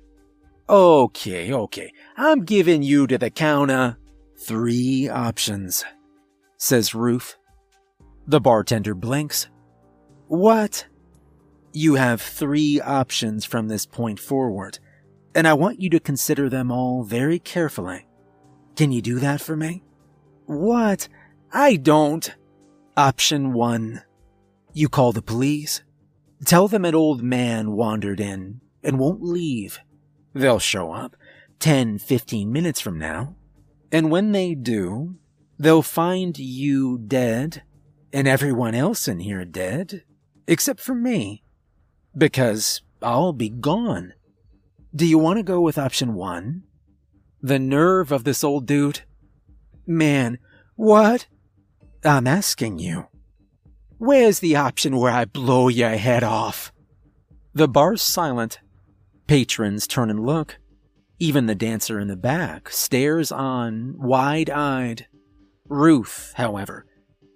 Okay, 0.69 1.53
okay, 1.53 1.91
I'm 2.15 2.45
giving 2.45 2.81
you 2.81 3.07
to 3.07 3.17
the 3.17 3.29
counter 3.29 3.97
three 4.37 5.09
options, 5.09 5.83
says 6.57 6.95
Ruth. 6.95 7.35
The 8.27 8.39
bartender 8.39 8.95
blinks. 8.95 9.49
What? 10.27 10.85
You 11.73 11.95
have 11.95 12.21
three 12.21 12.79
options 12.79 13.45
from 13.45 13.67
this 13.67 13.85
point 13.85 14.19
forward, 14.19 14.79
and 15.35 15.47
I 15.47 15.53
want 15.53 15.81
you 15.81 15.89
to 15.89 15.99
consider 15.99 16.49
them 16.49 16.71
all 16.71 17.03
very 17.03 17.39
carefully. 17.39 18.07
Can 18.75 18.91
you 18.91 19.01
do 19.01 19.19
that 19.19 19.41
for 19.41 19.55
me? 19.55 19.83
What? 20.45 21.07
I 21.51 21.75
don't. 21.75 22.33
Option 22.95 23.53
one. 23.53 24.03
You 24.73 24.89
call 24.89 25.11
the 25.11 25.21
police. 25.21 25.83
Tell 26.45 26.67
them 26.67 26.85
an 26.85 26.95
old 26.95 27.21
man 27.21 27.71
wandered 27.71 28.19
in 28.19 28.61
and 28.83 28.99
won't 28.99 29.21
leave. 29.21 29.79
They'll 30.33 30.59
show 30.59 30.91
up 30.91 31.15
10, 31.59 31.99
15 31.99 32.51
minutes 32.51 32.79
from 32.79 32.97
now. 32.97 33.35
And 33.91 34.09
when 34.09 34.31
they 34.31 34.55
do, 34.55 35.15
they'll 35.59 35.81
find 35.81 36.37
you 36.37 36.97
dead 36.97 37.63
and 38.13 38.27
everyone 38.27 38.75
else 38.75 39.07
in 39.07 39.19
here 39.19 39.45
dead, 39.45 40.03
except 40.47 40.79
for 40.79 40.95
me, 40.95 41.43
because 42.17 42.81
I'll 43.01 43.33
be 43.33 43.49
gone. 43.49 44.13
Do 44.93 45.05
you 45.05 45.17
want 45.17 45.37
to 45.37 45.43
go 45.43 45.61
with 45.61 45.77
option 45.77 46.13
one? 46.13 46.63
The 47.41 47.59
nerve 47.59 48.11
of 48.11 48.23
this 48.23 48.43
old 48.43 48.65
dude. 48.65 49.01
Man, 49.87 50.37
what? 50.75 51.27
I'm 52.03 52.27
asking 52.27 52.79
you. 52.79 53.07
Where's 53.97 54.39
the 54.39 54.55
option 54.55 54.97
where 54.97 55.11
I 55.11 55.25
blow 55.25 55.67
your 55.67 55.91
head 55.91 56.23
off? 56.23 56.71
The 57.53 57.67
bar's 57.67 58.01
silent. 58.01 58.59
Patrons 59.31 59.87
turn 59.87 60.09
and 60.09 60.25
look. 60.25 60.57
Even 61.17 61.45
the 61.45 61.55
dancer 61.55 62.01
in 62.01 62.09
the 62.09 62.17
back 62.17 62.69
stares 62.69 63.31
on, 63.31 63.95
wide 63.97 64.49
eyed. 64.49 65.07
Ruth, 65.69 66.33
however, 66.35 66.85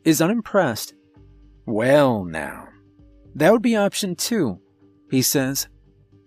is 0.04 0.22
unimpressed. 0.22 0.94
Well, 1.66 2.26
now, 2.26 2.68
that 3.34 3.54
would 3.54 3.62
be 3.62 3.78
option 3.78 4.18
two, 4.18 4.60
he 5.10 5.22
says. 5.22 5.70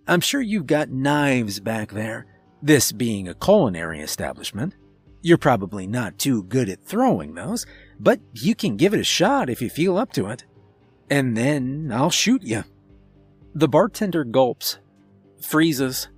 I'm 0.07 0.23
sure 0.23 0.41
you've 0.41 0.67
got 0.67 0.89
knives 0.89 1.61
back 1.61 1.93
there, 1.93 2.25
this 2.63 2.91
being 2.91 3.29
a 3.29 3.35
culinary 3.35 4.01
establishment. 4.01 4.75
You're 5.21 5.37
probably 5.37 5.87
not 5.87 6.17
too 6.17 6.45
good 6.45 6.71
at 6.71 6.83
throwing 6.83 7.35
those, 7.35 7.67
but 8.01 8.21
you 8.33 8.55
can 8.55 8.79
give 8.79 8.95
it 8.95 9.01
a 9.01 9.05
shot 9.05 9.51
if 9.51 9.61
you 9.61 9.69
feel 9.69 9.99
up 9.99 10.15
to 10.15 10.29
it. 10.29 10.47
And 11.11 11.37
then 11.37 11.91
I'll 11.93 12.09
shoot 12.09 12.43
you. 12.43 12.65
The 13.55 13.69
bartender 13.69 14.25
gulps, 14.25 14.79
freezes. 15.41 16.09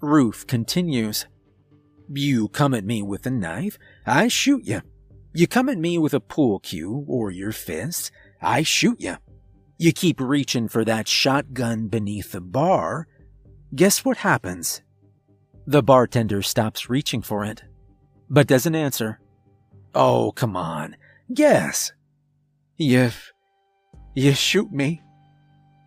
Ruth 0.00 0.46
continues. 0.46 1.26
You 2.08 2.48
come 2.48 2.74
at 2.74 2.84
me 2.84 3.02
with 3.02 3.26
a 3.26 3.30
knife, 3.30 3.78
I 4.06 4.28
shoot 4.28 4.64
you. 4.64 4.82
You 5.34 5.46
come 5.46 5.68
at 5.68 5.78
me 5.78 5.98
with 5.98 6.14
a 6.14 6.20
pool 6.20 6.60
cue 6.60 7.04
or 7.08 7.30
your 7.30 7.52
fist, 7.52 8.10
I 8.40 8.62
shoot 8.62 9.00
you. 9.00 9.16
You 9.78 9.92
keep 9.92 10.20
reaching 10.20 10.68
for 10.68 10.84
that 10.84 11.08
shotgun 11.08 11.88
beneath 11.88 12.32
the 12.32 12.40
bar. 12.40 13.08
Guess 13.74 14.04
what 14.04 14.18
happens? 14.18 14.82
The 15.66 15.82
bartender 15.82 16.42
stops 16.42 16.88
reaching 16.88 17.22
for 17.22 17.44
it, 17.44 17.62
but 18.30 18.46
doesn't 18.46 18.74
answer. 18.74 19.20
Oh, 19.94 20.32
come 20.32 20.56
on. 20.56 20.96
Guess. 21.34 21.92
You. 22.76 23.10
You 24.14 24.32
shoot 24.32 24.70
me. 24.72 25.02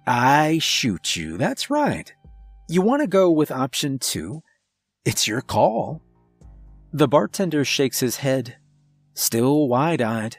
I 0.05 0.59
shoot 0.59 1.15
you. 1.15 1.37
That's 1.37 1.69
right. 1.69 2.11
You 2.71 2.83
want 2.83 3.01
to 3.01 3.07
go 3.07 3.31
with 3.31 3.49
option 3.49 3.97
two? 3.97 4.43
It's 5.03 5.27
your 5.27 5.41
call. 5.41 6.03
The 6.93 7.07
bartender 7.07 7.65
shakes 7.65 7.99
his 7.99 8.17
head, 8.17 8.57
still 9.15 9.67
wide 9.67 10.03
eyed. 10.03 10.37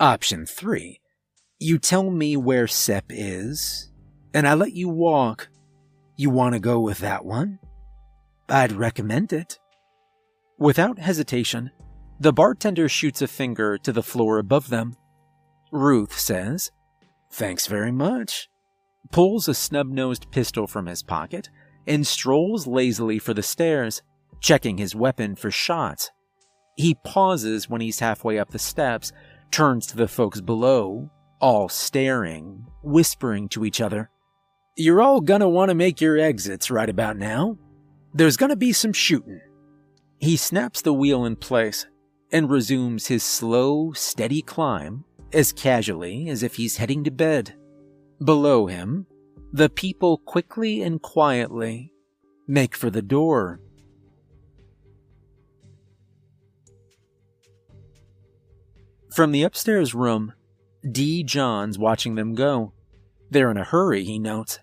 Option 0.00 0.46
three. 0.46 1.00
You 1.60 1.78
tell 1.78 2.10
me 2.10 2.36
where 2.36 2.66
Sep 2.66 3.04
is, 3.08 3.92
and 4.34 4.48
I 4.48 4.54
let 4.54 4.72
you 4.72 4.88
walk. 4.88 5.48
You 6.16 6.30
want 6.30 6.54
to 6.54 6.58
go 6.58 6.80
with 6.80 6.98
that 6.98 7.24
one? 7.24 7.60
I'd 8.48 8.72
recommend 8.72 9.32
it. 9.32 9.60
Without 10.58 10.98
hesitation, 10.98 11.70
the 12.18 12.32
bartender 12.32 12.88
shoots 12.88 13.22
a 13.22 13.28
finger 13.28 13.78
to 13.78 13.92
the 13.92 14.02
floor 14.02 14.38
above 14.38 14.70
them. 14.70 14.96
Ruth 15.70 16.18
says, 16.18 16.72
Thanks 17.30 17.68
very 17.68 17.92
much, 17.92 18.48
pulls 19.10 19.48
a 19.48 19.54
snub 19.54 19.88
nosed 19.88 20.30
pistol 20.30 20.66
from 20.66 20.86
his 20.86 21.02
pocket, 21.02 21.48
and 21.86 22.06
strolls 22.06 22.66
lazily 22.66 23.18
for 23.18 23.34
the 23.34 23.42
stairs, 23.42 24.02
checking 24.40 24.78
his 24.78 24.94
weapon 24.94 25.34
for 25.34 25.50
shots. 25.50 26.10
He 26.76 26.96
pauses 27.04 27.68
when 27.68 27.80
he's 27.80 27.98
halfway 27.98 28.38
up 28.38 28.50
the 28.50 28.58
steps, 28.58 29.12
turns 29.50 29.86
to 29.88 29.96
the 29.96 30.08
folks 30.08 30.40
below, 30.40 31.10
all 31.40 31.68
staring, 31.68 32.66
whispering 32.82 33.48
to 33.50 33.64
each 33.64 33.80
other. 33.80 34.10
You're 34.76 35.02
all 35.02 35.20
gonna 35.20 35.48
want 35.48 35.70
to 35.70 35.74
make 35.74 36.00
your 36.00 36.18
exits 36.18 36.70
right 36.70 36.88
about 36.88 37.16
now. 37.16 37.58
There's 38.14 38.36
gonna 38.36 38.56
be 38.56 38.72
some 38.72 38.92
shooting. 38.92 39.40
He 40.18 40.36
snaps 40.36 40.82
the 40.82 40.92
wheel 40.92 41.24
in 41.24 41.36
place 41.36 41.86
and 42.30 42.50
resumes 42.50 43.06
his 43.06 43.22
slow, 43.22 43.92
steady 43.92 44.42
climb 44.42 45.04
as 45.32 45.52
casually 45.52 46.28
as 46.28 46.42
if 46.42 46.56
he's 46.56 46.76
heading 46.76 47.04
to 47.04 47.10
bed. 47.10 47.54
Below 48.22 48.66
him, 48.66 49.06
the 49.52 49.68
people 49.68 50.18
quickly 50.18 50.82
and 50.82 51.00
quietly 51.00 51.92
make 52.46 52.74
for 52.74 52.90
the 52.90 53.02
door. 53.02 53.60
From 59.14 59.32
the 59.32 59.42
upstairs 59.42 59.94
room, 59.94 60.32
D. 60.90 61.22
John's 61.22 61.78
watching 61.78 62.14
them 62.14 62.34
go. 62.34 62.72
They're 63.30 63.50
in 63.50 63.56
a 63.56 63.64
hurry, 63.64 64.04
he 64.04 64.18
notes, 64.18 64.58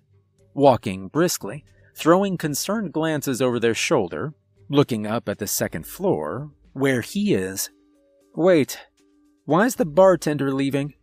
walking 0.53 1.07
briskly, 1.07 1.63
throwing 1.95 2.37
concerned 2.37 2.93
glances 2.93 3.41
over 3.41 3.59
their 3.59 3.73
shoulder, 3.73 4.33
looking 4.69 5.05
up 5.05 5.29
at 5.29 5.39
the 5.39 5.47
second 5.47 5.85
floor, 5.85 6.51
where 6.73 7.01
he 7.01 7.33
is. 7.33 7.69
Wait, 8.35 8.79
why's 9.45 9.75
the 9.75 9.85
bartender 9.85 10.53
leaving? 10.53 10.93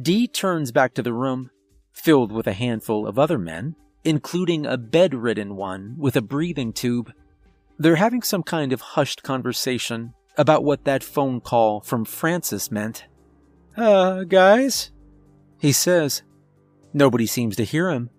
D 0.00 0.26
turns 0.26 0.72
back 0.72 0.94
to 0.94 1.02
the 1.02 1.12
room, 1.12 1.50
filled 1.92 2.32
with 2.32 2.46
a 2.46 2.52
handful 2.52 3.06
of 3.06 3.18
other 3.18 3.38
men, 3.38 3.76
including 4.04 4.66
a 4.66 4.76
bedridden 4.76 5.56
one 5.56 5.94
with 5.98 6.16
a 6.16 6.22
breathing 6.22 6.72
tube. 6.72 7.12
They're 7.78 7.96
having 7.96 8.22
some 8.22 8.42
kind 8.42 8.72
of 8.72 8.80
hushed 8.80 9.22
conversation 9.22 10.14
about 10.36 10.64
what 10.64 10.84
that 10.84 11.04
phone 11.04 11.40
call 11.40 11.80
from 11.80 12.04
Francis 12.04 12.70
meant. 12.70 13.04
Uh, 13.76 14.24
guys? 14.24 14.90
He 15.58 15.72
says. 15.72 16.22
Nobody 16.92 17.26
seems 17.26 17.56
to 17.56 17.64
hear 17.64 17.90
him. 17.90 18.10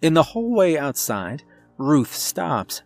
In 0.00 0.14
the 0.14 0.22
hallway 0.22 0.76
outside, 0.76 1.44
Ruth 1.78 2.14
stops. 2.14 2.82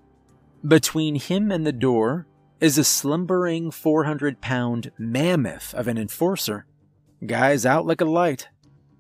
Between 0.66 1.14
him 1.14 1.50
and 1.50 1.66
the 1.66 1.72
door 1.72 2.26
is 2.60 2.78
a 2.78 2.84
slumbering 2.84 3.70
400 3.70 4.40
pound 4.40 4.90
mammoth 4.98 5.74
of 5.74 5.88
an 5.88 5.98
enforcer. 5.98 6.66
Guy's 7.24 7.64
out 7.64 7.86
like 7.86 8.00
a 8.00 8.06
light. 8.06 8.48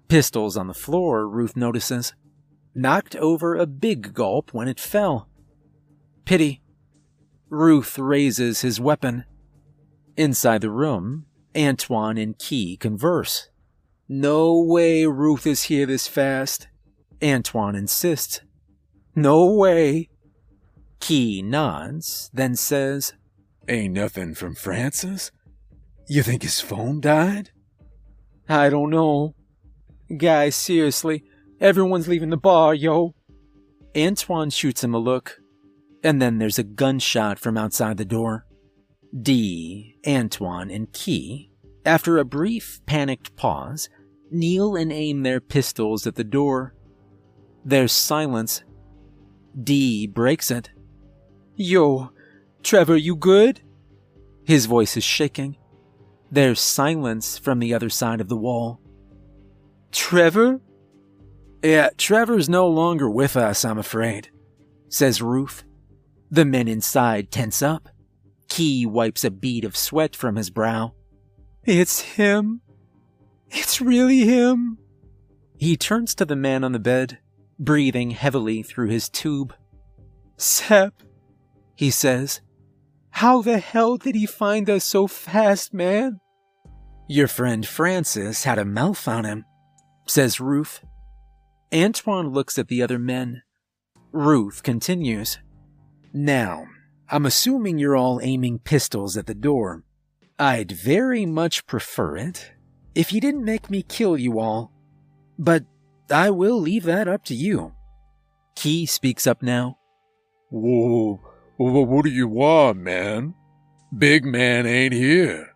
Pistols 0.08 0.56
on 0.56 0.68
the 0.68 0.74
floor, 0.74 1.28
Ruth 1.28 1.56
notices. 1.56 2.14
Knocked 2.74 3.16
over 3.16 3.54
a 3.54 3.66
big 3.66 4.12
gulp 4.12 4.52
when 4.52 4.68
it 4.68 4.78
fell. 4.78 5.28
Pity. 6.24 6.62
Ruth 7.48 7.98
raises 7.98 8.60
his 8.60 8.80
weapon. 8.80 9.24
Inside 10.16 10.60
the 10.60 10.70
room, 10.70 11.26
Antoine 11.56 12.18
and 12.18 12.38
Key 12.38 12.76
converse. 12.76 13.48
No 14.08 14.62
way 14.62 15.06
Ruth 15.06 15.46
is 15.46 15.64
here 15.64 15.86
this 15.86 16.06
fast. 16.06 16.68
Antoine 17.22 17.74
insists. 17.74 18.40
No 19.14 19.52
way. 19.52 20.10
Key 21.00 21.42
nods, 21.42 22.30
then 22.32 22.56
says, 22.56 23.14
Ain't 23.68 23.94
nothing 23.94 24.34
from 24.34 24.54
Francis? 24.54 25.30
You 26.08 26.22
think 26.22 26.42
his 26.42 26.60
phone 26.60 27.00
died? 27.00 27.50
I 28.48 28.68
don't 28.70 28.90
know. 28.90 29.35
Guys, 30.14 30.54
seriously, 30.54 31.24
everyone's 31.60 32.06
leaving 32.06 32.30
the 32.30 32.36
bar, 32.36 32.74
yo. 32.74 33.14
Antoine 33.96 34.50
shoots 34.50 34.84
him 34.84 34.94
a 34.94 34.98
look, 34.98 35.40
and 36.04 36.22
then 36.22 36.38
there's 36.38 36.58
a 36.58 36.64
gunshot 36.64 37.38
from 37.38 37.56
outside 37.58 37.96
the 37.96 38.04
door. 38.04 38.46
D, 39.20 39.96
Antoine, 40.06 40.70
and 40.70 40.92
Key, 40.92 41.50
after 41.84 42.18
a 42.18 42.24
brief, 42.24 42.80
panicked 42.86 43.34
pause, 43.36 43.88
kneel 44.30 44.76
and 44.76 44.92
aim 44.92 45.22
their 45.22 45.40
pistols 45.40 46.06
at 46.06 46.14
the 46.14 46.24
door. 46.24 46.74
There's 47.64 47.92
silence. 47.92 48.62
D 49.60 50.06
breaks 50.06 50.50
it. 50.50 50.70
Yo, 51.56 52.10
Trevor, 52.62 52.96
you 52.96 53.16
good? 53.16 53.60
His 54.44 54.66
voice 54.66 54.96
is 54.96 55.04
shaking. 55.04 55.56
There's 56.30 56.60
silence 56.60 57.38
from 57.38 57.58
the 57.58 57.74
other 57.74 57.88
side 57.88 58.20
of 58.20 58.28
the 58.28 58.36
wall. 58.36 58.80
Trevor? 59.96 60.60
Yeah, 61.64 61.88
Trevor's 61.96 62.50
no 62.50 62.68
longer 62.68 63.08
with 63.08 63.34
us, 63.34 63.64
I'm 63.64 63.78
afraid, 63.78 64.28
says 64.90 65.22
Ruth. 65.22 65.64
The 66.30 66.44
men 66.44 66.68
inside 66.68 67.30
tense 67.30 67.62
up. 67.62 67.88
Key 68.46 68.84
wipes 68.84 69.24
a 69.24 69.30
bead 69.30 69.64
of 69.64 69.74
sweat 69.74 70.14
from 70.14 70.36
his 70.36 70.50
brow. 70.50 70.92
It's 71.64 72.00
him. 72.00 72.60
It's 73.50 73.80
really 73.80 74.20
him. 74.20 74.76
He 75.56 75.78
turns 75.78 76.14
to 76.16 76.26
the 76.26 76.36
man 76.36 76.62
on 76.62 76.72
the 76.72 76.78
bed, 76.78 77.18
breathing 77.58 78.10
heavily 78.10 78.62
through 78.62 78.88
his 78.88 79.08
tube. 79.08 79.54
Sep, 80.36 81.02
he 81.74 81.90
says. 81.90 82.42
How 83.10 83.40
the 83.40 83.58
hell 83.58 83.96
did 83.96 84.14
he 84.14 84.26
find 84.26 84.68
us 84.68 84.84
so 84.84 85.06
fast, 85.06 85.72
man? 85.72 86.20
Your 87.08 87.28
friend 87.28 87.66
Francis 87.66 88.44
had 88.44 88.58
a 88.58 88.64
mouth 88.66 89.08
on 89.08 89.24
him, 89.24 89.46
says 90.06 90.40
Ruth. 90.40 90.82
Antoine 91.74 92.30
looks 92.30 92.58
at 92.58 92.68
the 92.68 92.82
other 92.82 92.98
men. 92.98 93.42
Ruth 94.12 94.62
continues. 94.62 95.38
Now, 96.12 96.66
I'm 97.10 97.26
assuming 97.26 97.78
you're 97.78 97.96
all 97.96 98.20
aiming 98.22 98.60
pistols 98.60 99.16
at 99.16 99.26
the 99.26 99.34
door. 99.34 99.84
I'd 100.38 100.72
very 100.72 101.26
much 101.26 101.66
prefer 101.66 102.16
it 102.16 102.52
if 102.94 103.12
you 103.12 103.20
didn't 103.20 103.44
make 103.44 103.70
me 103.70 103.82
kill 103.82 104.16
you 104.16 104.38
all. 104.38 104.72
But 105.38 105.64
I 106.10 106.30
will 106.30 106.60
leave 106.60 106.84
that 106.84 107.08
up 107.08 107.24
to 107.24 107.34
you. 107.34 107.72
Key 108.54 108.86
speaks 108.86 109.26
up 109.26 109.42
now. 109.42 109.78
Whoa, 110.50 111.20
what 111.56 112.04
do 112.04 112.10
you 112.10 112.28
want, 112.28 112.78
man? 112.78 113.34
Big 113.96 114.24
man 114.24 114.66
ain't 114.66 114.94
here. 114.94 115.50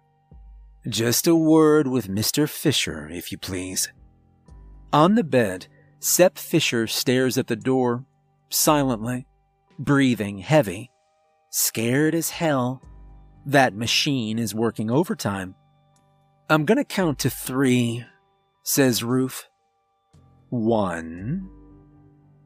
Just 0.88 1.26
a 1.26 1.34
word 1.34 1.86
with 1.86 2.08
Mr. 2.08 2.48
Fisher, 2.48 3.08
if 3.08 3.32
you 3.32 3.38
please. 3.38 3.90
On 4.92 5.14
the 5.14 5.24
bed, 5.24 5.66
Sep 6.00 6.36
Fisher 6.36 6.86
stares 6.86 7.38
at 7.38 7.46
the 7.46 7.56
door, 7.56 8.04
silently. 8.48 9.26
breathing 9.78 10.38
heavy, 10.38 10.90
scared 11.50 12.14
as 12.14 12.30
hell. 12.30 12.82
That 13.46 13.74
machine 13.74 14.38
is 14.38 14.54
working 14.54 14.90
overtime. 14.90 15.54
I'm 16.50 16.64
gonna 16.64 16.84
count 16.84 17.20
to 17.20 17.30
three, 17.30 18.04
says 18.62 19.02
Ruth. 19.02 19.48
One. 20.50 21.48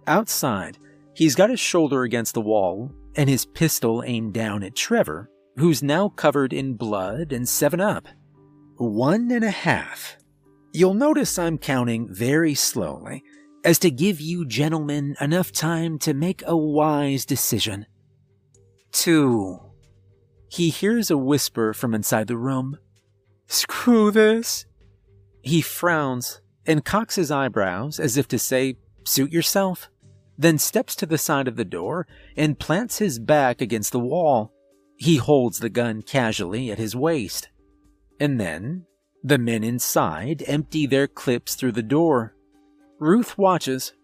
Outside, 0.07 0.78
he's 1.14 1.35
got 1.35 1.50
his 1.50 1.59
shoulder 1.59 2.02
against 2.02 2.35
the 2.35 2.40
wall 2.40 2.92
and 3.16 3.28
his 3.28 3.46
pistol 3.46 4.02
aimed 4.07 4.35
down 4.35 4.62
at 4.62 4.76
Trevor, 4.76 5.30
who's 5.57 5.83
now 5.83 6.09
covered 6.09 6.52
in 6.52 6.74
blood 6.74 7.33
and 7.33 7.48
7 7.48 7.80
Up. 7.80 8.07
One 8.76 9.30
and 9.30 9.44
a 9.44 9.50
half. 9.50 10.16
You'll 10.76 10.94
notice 10.94 11.38
I'm 11.38 11.56
counting 11.56 12.12
very 12.12 12.56
slowly, 12.56 13.22
as 13.64 13.78
to 13.78 13.92
give 13.92 14.20
you 14.20 14.44
gentlemen 14.44 15.14
enough 15.20 15.52
time 15.52 16.00
to 16.00 16.12
make 16.12 16.42
a 16.44 16.56
wise 16.56 17.24
decision. 17.24 17.87
Two. 18.90 19.60
He 20.48 20.70
hears 20.70 21.12
a 21.12 21.16
whisper 21.16 21.74
from 21.74 21.94
inside 21.94 22.26
the 22.26 22.37
room. 22.37 22.76
Screw 23.46 24.10
this. 24.10 24.66
He 25.42 25.60
frowns 25.60 26.40
and 26.66 26.84
cocks 26.84 27.14
his 27.14 27.30
eyebrows 27.30 28.00
as 28.00 28.16
if 28.16 28.26
to 28.26 28.38
say, 28.38 28.74
Suit 29.04 29.30
yourself, 29.30 29.88
then 30.37 30.58
steps 30.58 30.96
to 30.96 31.06
the 31.06 31.18
side 31.18 31.46
of 31.46 31.54
the 31.54 31.64
door 31.64 32.08
and 32.37 32.58
plants 32.58 32.98
his 32.98 33.20
back 33.20 33.60
against 33.60 33.92
the 33.92 34.00
wall. 34.00 34.52
He 34.96 35.18
holds 35.18 35.60
the 35.60 35.68
gun 35.68 36.02
casually 36.02 36.72
at 36.72 36.78
his 36.78 36.96
waist. 36.96 37.48
And 38.18 38.40
then, 38.40 38.87
the 39.24 39.38
men 39.38 39.64
inside 39.64 40.44
empty 40.46 40.87
their 40.87 41.08
clips 41.08 41.54
through 41.54 41.72
the 41.72 41.82
door. 41.82 42.37
Ruth 42.98 43.38
watches, 43.38 43.94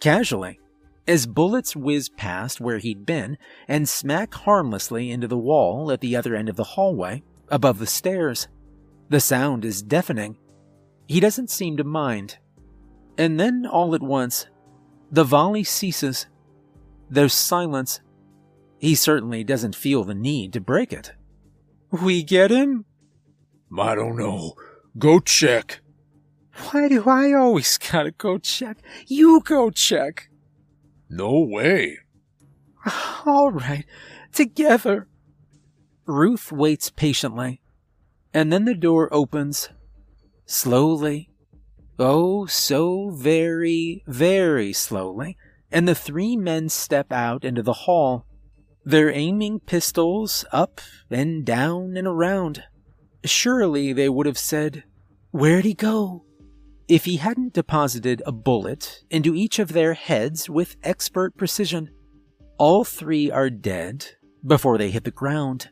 casually, 0.00 0.58
as 1.06 1.26
bullets 1.26 1.76
whiz 1.76 2.08
past 2.08 2.60
where 2.60 2.78
he'd 2.78 3.06
been 3.06 3.38
and 3.68 3.88
smack 3.88 4.34
harmlessly 4.34 5.10
into 5.12 5.28
the 5.28 5.38
wall 5.38 5.92
at 5.92 6.00
the 6.00 6.16
other 6.16 6.34
end 6.34 6.48
of 6.48 6.56
the 6.56 6.64
hallway, 6.64 7.22
above 7.48 7.78
the 7.78 7.86
stairs. 7.86 8.48
The 9.08 9.20
sound 9.20 9.64
is 9.64 9.82
deafening. 9.82 10.36
He 11.06 11.20
doesn't 11.20 11.50
seem 11.50 11.76
to 11.76 11.84
mind. 11.84 12.38
And 13.16 13.38
then, 13.38 13.66
all 13.66 13.94
at 13.94 14.02
once, 14.02 14.48
the 15.12 15.22
volley 15.22 15.62
ceases. 15.62 16.26
There's 17.08 17.32
silence. 17.32 18.00
He 18.78 18.96
certainly 18.96 19.44
doesn't 19.44 19.76
feel 19.76 20.02
the 20.02 20.14
need 20.14 20.52
to 20.54 20.60
break 20.60 20.92
it. 20.92 21.12
We 21.90 22.24
get 22.24 22.50
him? 22.50 22.84
I 23.76 23.94
don't 23.94 24.16
know. 24.16 24.54
Go 24.98 25.20
check. 25.20 25.80
Why 26.70 26.88
do 26.88 27.04
I 27.08 27.32
always 27.32 27.76
gotta 27.78 28.12
go 28.12 28.38
check? 28.38 28.78
You 29.06 29.40
go 29.44 29.70
check. 29.70 30.30
No 31.08 31.40
way. 31.40 31.98
All 33.26 33.50
right, 33.52 33.84
together. 34.32 35.08
Ruth 36.06 36.52
waits 36.52 36.90
patiently, 36.90 37.60
and 38.32 38.52
then 38.52 38.64
the 38.64 38.74
door 38.74 39.12
opens 39.12 39.68
slowly. 40.46 41.30
Oh, 41.98 42.46
so 42.46 43.10
very, 43.10 44.04
very 44.06 44.72
slowly, 44.72 45.36
and 45.72 45.88
the 45.88 45.94
three 45.94 46.36
men 46.36 46.68
step 46.68 47.10
out 47.10 47.44
into 47.44 47.62
the 47.62 47.72
hall. 47.72 48.26
They're 48.84 49.10
aiming 49.10 49.60
pistols 49.60 50.44
up 50.52 50.80
and 51.10 51.44
down 51.44 51.96
and 51.96 52.06
around. 52.06 52.62
Surely 53.28 53.92
they 53.92 54.08
would 54.08 54.26
have 54.26 54.38
said, 54.38 54.84
Where'd 55.30 55.64
he 55.64 55.74
go? 55.74 56.24
If 56.88 57.04
he 57.04 57.16
hadn't 57.16 57.52
deposited 57.52 58.22
a 58.24 58.32
bullet 58.32 59.04
into 59.10 59.34
each 59.34 59.58
of 59.58 59.72
their 59.72 59.94
heads 59.94 60.48
with 60.48 60.76
expert 60.82 61.36
precision. 61.36 61.90
All 62.58 62.84
three 62.84 63.30
are 63.30 63.50
dead 63.50 64.06
before 64.46 64.78
they 64.78 64.90
hit 64.90 65.04
the 65.04 65.10
ground. 65.10 65.70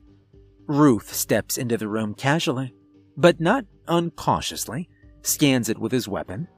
Ruth 0.66 1.12
steps 1.12 1.56
into 1.56 1.76
the 1.76 1.88
room 1.88 2.14
casually, 2.14 2.74
but 3.16 3.40
not 3.40 3.64
uncautiously, 3.86 4.88
scans 5.22 5.68
it 5.68 5.78
with 5.78 5.92
his 5.92 6.08
weapon, 6.08 6.48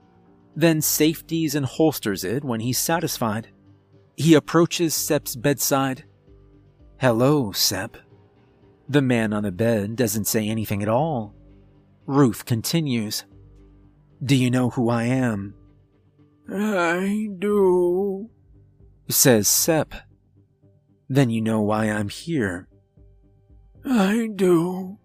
then 0.54 0.80
safeties 0.80 1.54
and 1.54 1.66
holsters 1.66 2.24
it 2.24 2.42
when 2.42 2.60
he's 2.60 2.78
satisfied. 2.78 3.48
He 4.16 4.34
approaches 4.34 4.94
Sep's 4.94 5.36
bedside. 5.36 6.04
Hello, 6.98 7.52
Sep. 7.52 7.98
The 8.88 9.02
man 9.02 9.32
on 9.32 9.42
the 9.42 9.52
bed 9.52 9.96
doesn't 9.96 10.26
say 10.26 10.48
anything 10.48 10.82
at 10.82 10.88
all. 10.88 11.34
Ruth 12.06 12.44
continues. 12.44 13.24
Do 14.24 14.36
you 14.36 14.50
know 14.50 14.70
who 14.70 14.88
I 14.88 15.04
am? 15.04 15.54
I 16.48 17.28
do, 17.38 18.30
says 19.08 19.48
Sep. 19.48 19.94
Then 21.08 21.30
you 21.30 21.40
know 21.40 21.60
why 21.60 21.86
I'm 21.90 22.08
here. 22.08 22.68
I 23.84 24.28
do. 24.34 24.98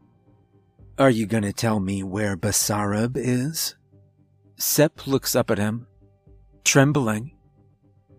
Are 0.98 1.10
you 1.10 1.26
gonna 1.26 1.52
tell 1.54 1.80
me 1.80 2.04
where 2.04 2.38
Basarab 2.38 3.14
is? 3.16 3.76
Sep 4.58 5.08
looks 5.08 5.36
up 5.36 5.50
at 5.50 5.58
him, 5.58 5.88
trembling. 6.64 7.32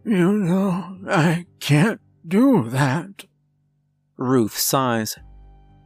You 0.05 0.33
know, 0.33 0.99
I 1.09 1.47
can't 1.61 2.01
do 2.27 2.69
that. 2.71 3.25
Ruth 4.17 4.59
sighs, 4.59 5.17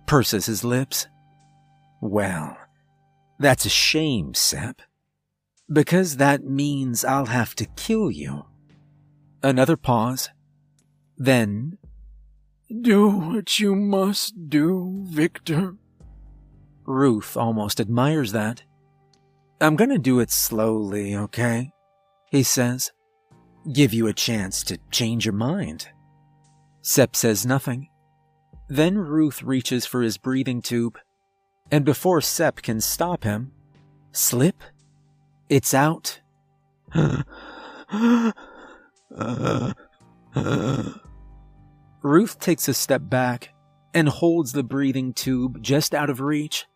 purses 0.07 0.47
his 0.47 0.64
lips. 0.64 1.07
Well, 2.01 2.57
that's 3.38 3.66
a 3.66 3.71
shame, 3.71 4.35
Sep. 4.35 4.81
Because 5.73 6.16
that 6.16 6.45
means 6.45 7.05
I'll 7.05 7.27
have 7.27 7.55
to 7.57 7.66
kill 7.77 8.11
you. 8.11 8.45
Another 9.42 9.77
pause. 9.77 10.31
Then, 11.16 11.79
Do 12.69 13.09
what 13.09 13.59
you 13.59 13.75
must 13.75 14.49
do, 14.49 15.05
Victor. 15.09 15.75
Ruth 16.85 17.37
almost 17.37 17.81
admires 17.81 18.33
that. 18.33 18.62
I'm 19.61 19.77
gonna 19.77 19.99
do 19.99 20.21
it 20.21 20.31
slowly, 20.31 21.16
okay? 21.16 21.71
He 22.31 22.42
says. 22.42 22.92
Give 23.73 23.92
you 23.92 24.07
a 24.07 24.12
chance 24.12 24.62
to 24.64 24.79
change 24.90 25.25
your 25.25 25.35
mind. 25.35 25.88
Sep 26.83 27.16
says 27.16 27.47
nothing. 27.47 27.88
Then 28.69 28.99
Ruth 28.99 29.43
reaches 29.43 29.87
for 29.87 30.03
his 30.03 30.19
breathing 30.19 30.61
tube, 30.61 30.99
and 31.71 31.85
before 31.85 32.21
Sep 32.21 32.63
can 32.63 32.81
stop 32.81 33.25
him, 33.25 33.53
slip, 34.13 34.63
it's 35.49 35.73
out. 35.73 36.21
Ruth 42.03 42.39
takes 42.41 42.69
a 42.69 42.75
step 42.75 43.03
back 43.05 43.51
and 43.95 44.09
holds 44.09 44.53
the 44.53 44.65
breathing 44.65 45.13
tube 45.13 45.63
just 45.63 45.95
out 45.95 46.11
of 46.11 46.21
reach. 46.21 46.67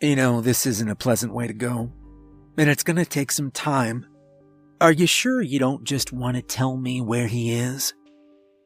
You 0.00 0.16
know, 0.16 0.40
this 0.40 0.66
isn't 0.66 0.90
a 0.90 0.96
pleasant 0.96 1.32
way 1.32 1.46
to 1.46 1.54
go, 1.54 1.92
and 2.58 2.68
it's 2.68 2.82
gonna 2.82 3.04
take 3.04 3.30
some 3.30 3.50
time. 3.50 4.06
Are 4.80 4.92
you 4.92 5.06
sure 5.06 5.40
you 5.40 5.58
don't 5.58 5.84
just 5.84 6.12
want 6.12 6.36
to 6.36 6.42
tell 6.42 6.76
me 6.76 7.00
where 7.00 7.28
he 7.28 7.52
is? 7.52 7.94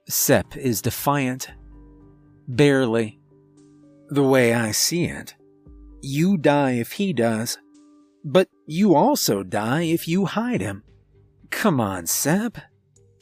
Sep 0.08 0.56
is 0.56 0.82
defiant. 0.82 1.48
Barely. 2.50 3.20
The 4.08 4.24
way 4.24 4.52
I 4.52 4.72
see 4.72 5.04
it, 5.04 5.36
you 6.02 6.36
die 6.36 6.72
if 6.72 6.92
he 6.92 7.12
does, 7.12 7.58
but 8.24 8.48
you 8.66 8.96
also 8.96 9.44
die 9.44 9.82
if 9.82 10.08
you 10.08 10.24
hide 10.24 10.60
him. 10.60 10.82
Come 11.50 11.80
on, 11.80 12.06
Sep. 12.06 12.58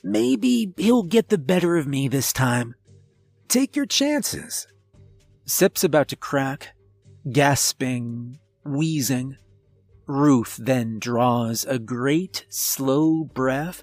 Maybe 0.03 0.73
he'll 0.79 1.03
get 1.03 1.29
the 1.29 1.37
better 1.37 1.77
of 1.77 1.87
me 1.87 2.09
this 2.09 2.33
time. 2.33 2.75
Take 3.49 3.77
your 3.77 3.85
chances. 3.85 4.67
Sep's 5.45 5.85
about 5.85 6.09
to 6.09 6.17
crack, 6.17 6.75
gasping, 7.31 8.39
wheezing. 8.65 9.37
Ruth 10.07 10.57
then 10.59 10.99
draws 10.99 11.67
a 11.67 11.79
great, 11.79 12.47
slow 12.49 13.25
breath 13.25 13.83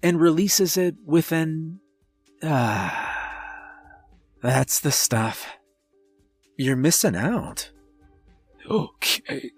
and 0.00 0.20
releases 0.20 0.76
it 0.76 0.94
with 1.04 1.32
an 1.32 1.80
ah. 2.44 3.15
That's 4.46 4.78
the 4.78 4.92
stuff. 4.92 5.44
You're 6.56 6.76
missing 6.76 7.16
out. 7.16 7.72
Okay. 8.70 9.50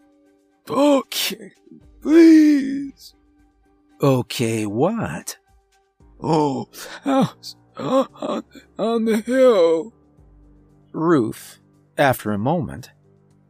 Okay. 0.67 1.53
Please. 2.01 3.15
Okay, 4.01 4.65
what? 4.65 5.37
Oh, 6.23 6.71
house 7.05 7.55
uh, 7.77 8.07
on, 8.15 8.45
on 8.79 9.05
the 9.05 9.19
hill. 9.19 9.93
Ruth, 10.95 11.59
after 11.99 12.33
a 12.33 12.39
moment, 12.39 12.91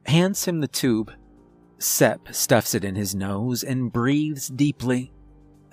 hands 0.07 0.44
him 0.44 0.61
the 0.61 0.66
tube. 0.66 1.12
Sep 1.79 2.35
stuffs 2.35 2.74
it 2.74 2.85
in 2.85 2.96
his 2.96 3.14
nose 3.14 3.62
and 3.62 3.92
breathes 3.92 4.48
deeply, 4.48 5.12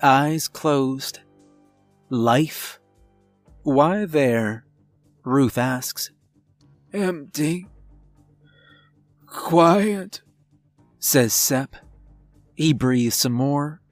eyes 0.00 0.46
closed. 0.46 1.18
Life? 2.08 2.78
Why 3.64 4.04
there? 4.04 4.65
Ruth 5.26 5.58
asks. 5.58 6.12
Empty. 6.92 7.66
Quiet, 9.26 10.22
says 11.00 11.34
Sep. 11.34 11.74
He 12.54 12.72
breathes 12.72 13.16
some 13.16 13.32
more, 13.32 13.82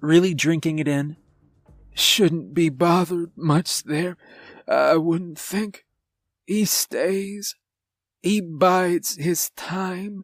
really 0.00 0.34
drinking 0.34 0.78
it 0.78 0.86
in. 0.86 1.16
shouldn't 1.94 2.54
be 2.54 2.68
bothered 2.68 3.32
much 3.36 3.82
there, 3.82 4.16
I 4.68 4.96
wouldn't 4.96 5.36
think. 5.36 5.84
He 6.46 6.64
stays. 6.64 7.56
He 8.22 8.40
bides 8.40 9.16
his 9.16 9.50
time, 9.56 10.22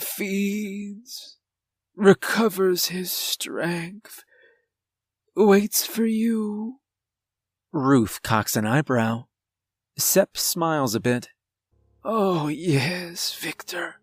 feeds, 0.00 1.38
recovers 1.94 2.86
his 2.86 3.12
strength, 3.12 4.24
waits 5.36 5.86
for 5.86 6.04
you. 6.04 6.80
Ruth 7.70 8.20
cocks 8.22 8.56
an 8.56 8.66
eyebrow. 8.66 9.26
Sepp 9.96 10.36
smiles 10.36 10.94
a 10.94 11.00
bit. 11.00 11.28
Oh, 12.04 12.48
yes, 12.48 13.34
Victor. 13.34 13.96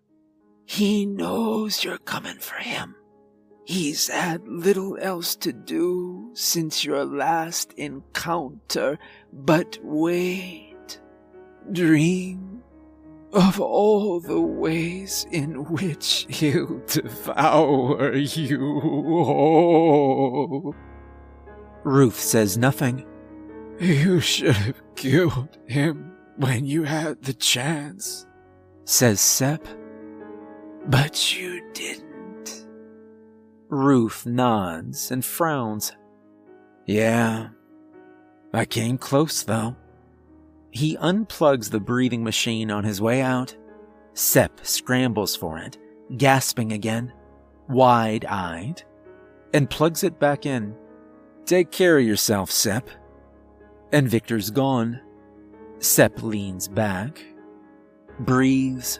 He 0.65 1.05
knows 1.05 1.83
you're 1.83 1.97
coming 1.97 2.37
for 2.37 2.55
him. 2.55 2.95
He's 3.65 4.07
had 4.07 4.47
little 4.47 4.97
else 4.99 5.35
to 5.37 5.51
do 5.53 6.31
since 6.33 6.85
your 6.85 7.05
last 7.05 7.73
encounter, 7.73 8.97
but 9.33 9.77
wait. 9.83 10.99
Dream 11.71 12.63
of 13.33 13.59
all 13.59 14.19
the 14.19 14.39
ways 14.39 15.25
in 15.31 15.65
which 15.65 16.25
he'll 16.29 16.79
devour 16.87 18.15
you. 18.15 18.65
Ruth 21.83 22.19
says 22.19 22.57
nothing. 22.57 23.05
You 23.79 24.19
should 24.19 24.55
have 24.55 24.95
killed 24.95 25.57
him 25.67 26.11
when 26.35 26.65
you 26.65 26.83
had 26.83 27.21
the 27.21 27.33
chance, 27.33 28.25
says 28.83 29.21
Sep. 29.21 29.65
But 30.87 31.37
you 31.37 31.63
didn't. 31.73 32.67
Ruth 33.69 34.25
nods 34.25 35.11
and 35.11 35.23
frowns. 35.23 35.93
Yeah, 36.87 37.49
I 38.53 38.65
came 38.65 38.97
close 38.97 39.43
though. 39.43 39.77
He 40.71 40.97
unplugs 40.97 41.69
the 41.69 41.79
breathing 41.79 42.23
machine 42.23 42.71
on 42.71 42.83
his 42.83 43.01
way 43.01 43.21
out. 43.21 43.55
Sep 44.13 44.59
scrambles 44.63 45.37
for 45.37 45.57
it, 45.57 45.77
gasping 46.17 46.73
again, 46.73 47.13
wide 47.69 48.25
eyed, 48.25 48.83
and 49.53 49.69
plugs 49.69 50.03
it 50.03 50.19
back 50.19 50.45
in. 50.45 50.75
Take 51.45 51.71
care 51.71 51.97
of 51.97 52.05
yourself, 52.05 52.51
Sepp. 52.51 52.89
And 53.91 54.07
Victor's 54.09 54.49
gone. 54.49 55.01
Sepp 55.79 56.21
leans 56.21 56.67
back, 56.67 57.23
breathes, 58.19 58.99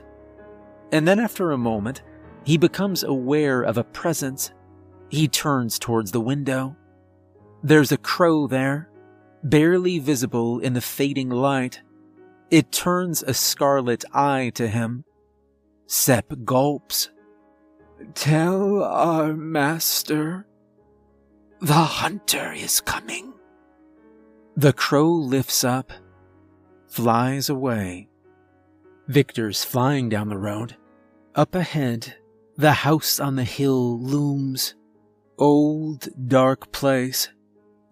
and 0.91 1.07
then 1.07 1.19
after 1.19 1.51
a 1.51 1.57
moment, 1.57 2.01
he 2.43 2.57
becomes 2.57 3.03
aware 3.03 3.61
of 3.61 3.77
a 3.77 3.83
presence. 3.83 4.51
He 5.09 5.27
turns 5.27 5.77
towards 5.77 6.11
the 6.11 6.21
window. 6.21 6.75
There's 7.61 7.91
a 7.91 7.97
crow 7.97 8.47
there, 8.47 8.89
barely 9.43 9.99
visible 9.99 10.59
in 10.59 10.73
the 10.73 10.81
fading 10.81 11.29
light. 11.29 11.81
It 12.49 12.71
turns 12.71 13.21
a 13.21 13.33
scarlet 13.33 14.05
eye 14.13 14.51
to 14.55 14.67
him. 14.67 15.03
Sepp 15.85 16.33
gulps. 16.45 17.09
Tell 18.15 18.83
our 18.83 19.33
master 19.33 20.47
the 21.59 21.73
hunter 21.73 22.53
is 22.53 22.79
coming. 22.79 23.28
The 24.59 24.73
crow 24.73 25.09
lifts 25.09 25.63
up, 25.63 25.93
flies 26.89 27.47
away. 27.47 28.09
Victor's 29.07 29.63
flying 29.63 30.09
down 30.09 30.27
the 30.27 30.37
road. 30.37 30.75
Up 31.33 31.55
ahead, 31.55 32.15
the 32.57 32.73
house 32.73 33.21
on 33.21 33.37
the 33.37 33.45
hill 33.45 33.97
looms. 34.01 34.75
Old, 35.37 36.09
dark 36.27 36.73
place. 36.73 37.29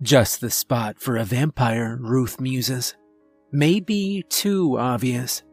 Just 0.01 0.41
the 0.41 0.49
spot 0.49 0.99
for 0.99 1.15
a 1.15 1.23
vampire, 1.23 1.97
Ruth 2.01 2.41
muses. 2.41 2.97
Maybe 3.49 4.25
too 4.27 4.77
obvious. 4.77 5.43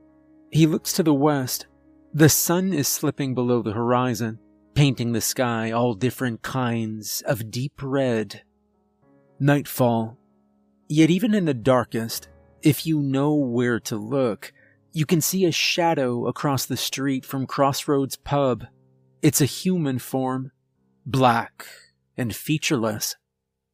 He 0.51 0.67
looks 0.67 0.93
to 0.95 1.05
the 1.05 1.15
west. 1.15 1.69
The 2.13 2.29
sun 2.29 2.73
is 2.73 2.89
slipping 2.89 3.37
below 3.37 3.63
the 3.63 3.71
horizon, 3.71 4.41
painting 4.75 5.13
the 5.13 5.21
sky 5.21 5.71
all 5.71 5.95
different 5.95 6.43
kinds 6.43 7.23
of 7.25 7.53
deep 7.53 7.81
red. 7.81 8.43
Nightfall. 9.39 10.19
Yet 10.97 11.11
even 11.11 11.35
in 11.35 11.45
the 11.45 11.55
darkest, 11.55 12.29
if 12.63 12.87
you 12.87 13.01
know 13.01 13.35
where 13.35 13.81
to 13.81 13.97
look, 13.97 14.53
you 14.93 15.05
can 15.05 15.21
see 15.21 15.45
a 15.45 15.51
shadow 15.51 16.29
across 16.29 16.67
the 16.67 16.77
street 16.77 17.25
from 17.25 17.49
Crossroads 17.49 18.15
Pub. 18.15 18.65
It's 19.21 19.41
a 19.41 19.45
human 19.45 19.99
form, 19.99 20.53
black 21.05 21.67
and 22.17 22.33
featureless. 22.33 23.17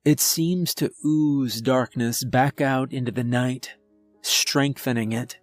It 0.02 0.18
seems 0.18 0.74
to 0.76 0.92
ooze 1.04 1.60
darkness 1.60 2.24
back 2.24 2.62
out 2.62 2.90
into 2.90 3.12
the 3.12 3.22
night, 3.22 3.74
strengthening 4.22 5.12
it. 5.12 5.38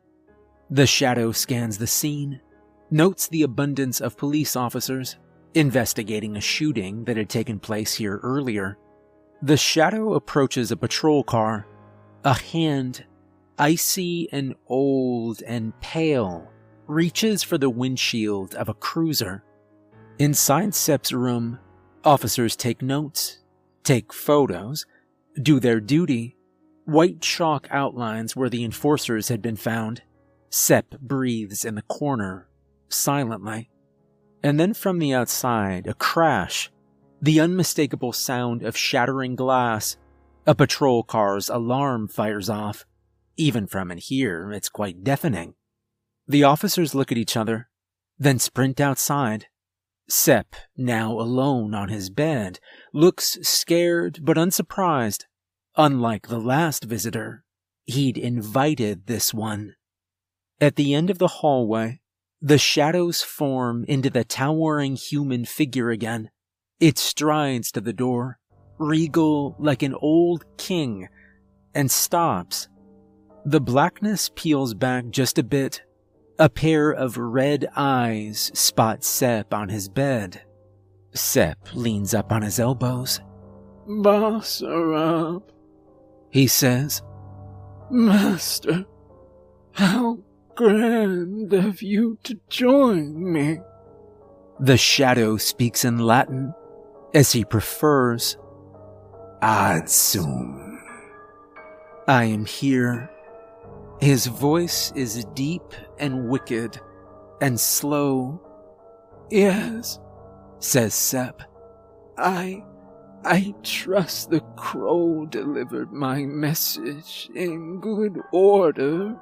The 0.72 0.88
shadow 0.88 1.32
scans 1.32 1.78
the 1.78 1.86
scene, 1.86 2.42
notes 2.90 3.28
the 3.28 3.44
abundance 3.44 4.02
of 4.02 4.18
police 4.18 4.56
officers 4.56 5.18
investigating 5.54 6.38
a 6.38 6.42
shooting 6.42 7.04
that 7.04 7.18
had 7.18 7.30
taken 7.30 7.60
place 7.60 7.94
here 7.94 8.20
earlier. 8.24 8.80
The 9.42 9.58
shadow 9.58 10.14
approaches 10.14 10.72
a 10.72 10.78
patrol 10.78 11.24
car. 11.24 11.68
A 12.24 12.34
hand 12.34 13.06
icy 13.58 14.32
and 14.32 14.56
old 14.68 15.42
and 15.44 15.80
pale, 15.82 16.52
reaches 16.88 17.44
for 17.44 17.58
the 17.58 17.70
windshield 17.70 18.56
of 18.56 18.70
a 18.70 18.74
cruiser. 18.74 19.44
Inside 20.20 20.74
Sepp's 20.74 21.12
room, 21.12 21.60
officers 22.04 22.56
take 22.56 22.82
notes, 22.82 23.40
take 23.84 24.14
photos, 24.14 24.86
do 25.42 25.60
their 25.60 25.80
duty. 25.80 26.36
White 26.86 27.22
chalk 27.22 27.68
outlines 27.70 28.36
where 28.36 28.50
the 28.50 28.64
enforcers 28.64 29.28
had 29.28 29.42
been 29.42 29.58
found. 29.58 30.02
Sepp 30.50 31.00
breathes 31.02 31.66
in 31.66 31.76
the 31.76 31.82
corner, 31.84 32.48
silently. 32.88 33.70
And 34.42 34.60
then 34.60 34.74
from 34.74 35.00
the 35.00 35.14
outside, 35.14 35.88
a 35.88 35.94
crash. 35.94 36.72
The 37.22 37.40
unmistakable 37.40 38.14
sound 38.14 38.62
of 38.64 38.78
shattering 38.78 39.36
glass. 39.36 39.98
A 40.46 40.54
patrol 40.54 41.04
car's 41.04 41.50
alarm 41.50 42.08
fires 42.08 42.50
off. 42.50 42.86
Even 43.36 43.68
from 43.68 43.92
in 43.92 43.98
here, 43.98 44.52
it's 44.52 44.70
quite 44.70 45.04
deafening. 45.04 45.56
The 46.28 46.44
officers 46.44 46.94
look 46.94 47.12
at 47.12 47.18
each 47.18 47.36
other, 47.36 47.70
then 48.20 48.40
sprint 48.40 48.80
outside. 48.80 49.48
Sepp, 50.10 50.56
now 50.76 51.12
alone 51.12 51.74
on 51.74 51.90
his 51.90 52.10
bed, 52.10 52.60
looks 52.94 53.38
scared 53.42 54.20
but 54.22 54.38
unsurprised. 54.38 55.26
Unlike 55.76 56.28
the 56.28 56.40
last 56.40 56.86
visitor, 56.86 57.44
he'd 57.86 58.18
invited 58.18 59.08
this 59.08 59.34
one. 59.34 59.76
At 60.60 60.76
the 60.76 60.94
end 60.94 61.10
of 61.10 61.18
the 61.18 61.28
hallway, 61.28 62.02
the 62.42 62.58
shadows 62.58 63.22
form 63.22 63.86
into 63.88 64.10
the 64.10 64.24
towering 64.24 64.96
human 64.96 65.46
figure 65.46 65.90
again. 65.90 66.30
It 66.80 66.98
strides 66.98 67.72
to 67.72 67.82
the 67.82 67.94
door, 67.94 68.40
regal 68.78 69.56
like 69.60 69.84
an 69.84 69.96
old 69.96 70.46
king, 70.58 71.10
and 71.74 71.90
stops 71.90 72.70
the 73.48 73.62
blackness 73.62 74.30
peels 74.36 74.74
back 74.74 75.06
just 75.10 75.40
a 75.40 75.44
bit. 75.44 75.82
A 76.38 76.50
pair 76.50 76.92
of 76.92 77.18
red 77.18 77.66
eyes 77.78 78.52
spot 78.54 79.06
Sep 79.06 79.54
on 79.54 79.70
his 79.70 79.88
bed. 79.88 80.42
Sep 81.14 81.58
leans 81.74 82.14
up 82.14 82.34
on 82.34 82.42
his 82.42 82.60
elbows. 82.60 83.22
Basarab, 83.88 85.44
he 86.30 86.46
says. 86.46 87.02
Master, 87.90 88.86
how 89.72 90.20
grand 90.54 91.54
of 91.54 91.82
you 91.82 92.18
to 92.24 92.38
join 92.50 93.32
me. 93.32 93.60
The 94.60 94.76
shadow 94.76 95.38
speaks 95.38 95.86
in 95.86 96.00
Latin, 96.00 96.54
as 97.14 97.32
he 97.32 97.46
prefers. 97.46 98.38
Ad 99.42 99.90
sum. 99.90 100.82
I 102.08 102.24
am 102.26 102.46
here 102.46 103.10
his 104.00 104.28
voice 104.28 104.92
is 104.96 105.26
deep 105.34 105.74
and 105.98 106.30
wicked 106.30 106.80
and 107.42 107.60
slow. 107.60 108.40
Yes, 109.30 110.00
says 110.60 110.94
Sep. 110.94 111.42
I. 112.18 112.64
I 113.24 113.54
trust 113.64 114.30
the 114.30 114.42
crow 114.56 115.26
delivered 115.26 115.92
my 115.92 116.24
message 116.24 117.30
in 117.36 117.82
good 117.82 118.22
order. 118.32 119.20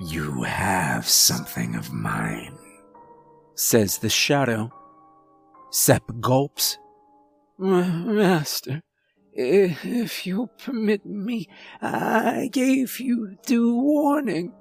You 0.00 0.42
have 0.42 1.06
something 1.06 1.74
of 1.76 1.92
mine, 1.92 2.58
says 3.54 3.98
the 3.98 4.08
shadow. 4.08 4.72
Sep 5.70 6.02
gulps. 6.20 6.78
Master, 7.58 8.82
if 9.32 10.26
you'll 10.26 10.46
permit 10.46 11.04
me, 11.04 11.48
I 11.82 12.48
gave 12.52 13.00
you 13.00 13.36
due 13.44 13.74
warning. 13.74 14.52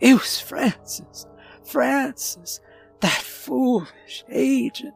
It 0.00 0.14
was 0.14 0.38
Francis. 0.40 1.26
Francis, 1.64 2.60
that 3.00 3.22
foolish 3.22 4.24
agent. 4.30 4.94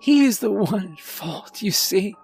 He's 0.00 0.40
the 0.40 0.50
one 0.50 0.92
at 0.94 1.00
fault, 1.00 1.62
you 1.62 1.70
see. 1.70 2.16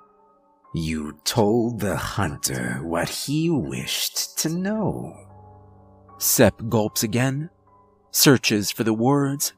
You 0.75 1.19
told 1.25 1.81
the 1.81 1.97
hunter 1.97 2.81
what 2.83 3.09
he 3.09 3.49
wished 3.49 4.39
to 4.39 4.49
know. 4.49 5.17
Sepp 6.19 6.69
gulps 6.69 7.05
again, 7.05 7.51
searches 8.11 8.73
for 8.73 8.83
the 8.83 8.93
words. 8.93 9.53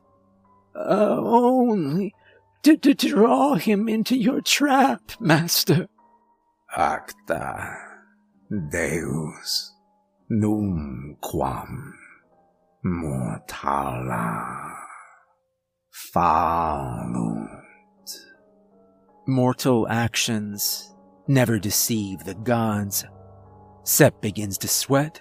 Uh, 0.76 1.16
only 1.18 2.14
to, 2.62 2.76
to 2.76 2.94
draw 2.94 3.54
him 3.54 3.88
into 3.88 4.16
your 4.16 4.40
trap, 4.40 5.12
master. 5.20 5.88
Acta 6.76 7.76
Deus 8.70 9.72
num 10.28 11.16
quam 11.20 11.94
mortalia 12.84 14.74
fallunt. 15.92 17.48
Mortal 19.26 19.88
actions 19.88 20.94
never 21.26 21.58
deceive 21.58 22.24
the 22.24 22.34
gods. 22.34 23.04
Sep 23.84 24.20
begins 24.20 24.58
to 24.58 24.68
sweat. 24.68 25.20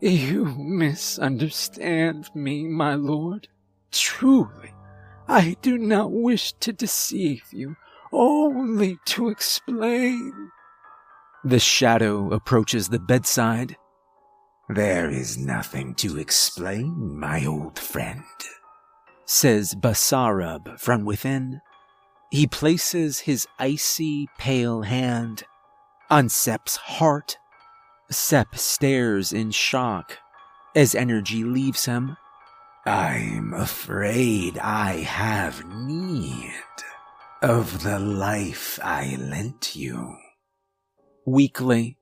You 0.00 0.44
misunderstand 0.44 2.28
me, 2.34 2.66
my 2.66 2.94
lord. 2.94 3.48
Truly, 3.90 4.74
I 5.28 5.56
do 5.62 5.78
not 5.78 6.12
wish 6.12 6.52
to 6.60 6.72
deceive 6.72 7.44
you, 7.52 7.76
only 8.12 8.98
to 9.06 9.28
explain. 9.28 10.50
The 11.44 11.58
shadow 11.58 12.32
approaches 12.32 12.88
the 12.88 12.98
bedside. 12.98 13.76
There 14.68 15.10
is 15.10 15.36
nothing 15.36 15.94
to 15.96 16.18
explain, 16.18 17.18
my 17.18 17.44
old 17.44 17.78
friend, 17.78 18.24
says 19.26 19.74
Basarab 19.74 20.78
from 20.80 21.04
within. 21.04 21.60
He 22.30 22.46
places 22.46 23.20
his 23.20 23.46
icy, 23.58 24.28
pale 24.38 24.82
hand 24.82 25.44
on 26.10 26.28
Sep's 26.28 26.76
heart. 26.76 27.38
Sep 28.10 28.56
stares 28.56 29.32
in 29.32 29.50
shock 29.50 30.18
as 30.74 30.94
energy 30.94 31.44
leaves 31.44 31.84
him. 31.84 32.16
I'm 32.86 33.54
afraid 33.54 34.58
I 34.58 34.96
have 34.96 35.64
need 35.64 36.52
of 37.40 37.82
the 37.82 37.98
life 37.98 38.78
I 38.82 39.16
lent 39.18 39.74
you. 39.74 40.16
Weakly, 41.24 41.96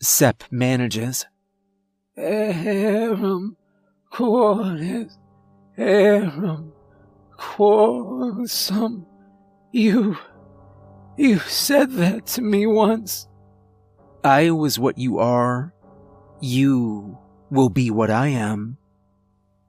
Sep 0.00 0.42
manages. 0.50 1.26
Eram 2.16 3.56
quoris, 4.10 5.16
eram 5.78 6.72
quorsum. 7.38 9.06
You, 9.70 10.16
you 11.16 11.38
said 11.38 11.92
that 11.92 12.26
to 12.28 12.42
me 12.42 12.66
once. 12.66 13.28
I 14.24 14.50
was 14.50 14.76
what 14.76 14.98
you 14.98 15.18
are. 15.18 15.72
You 16.40 17.16
will 17.48 17.68
be 17.68 17.92
what 17.92 18.10
I 18.10 18.28
am. 18.28 18.78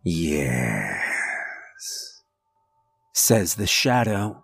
Yes, 0.10 1.04
says 3.14 3.56
the 3.56 3.68
shadow. 3.68 4.42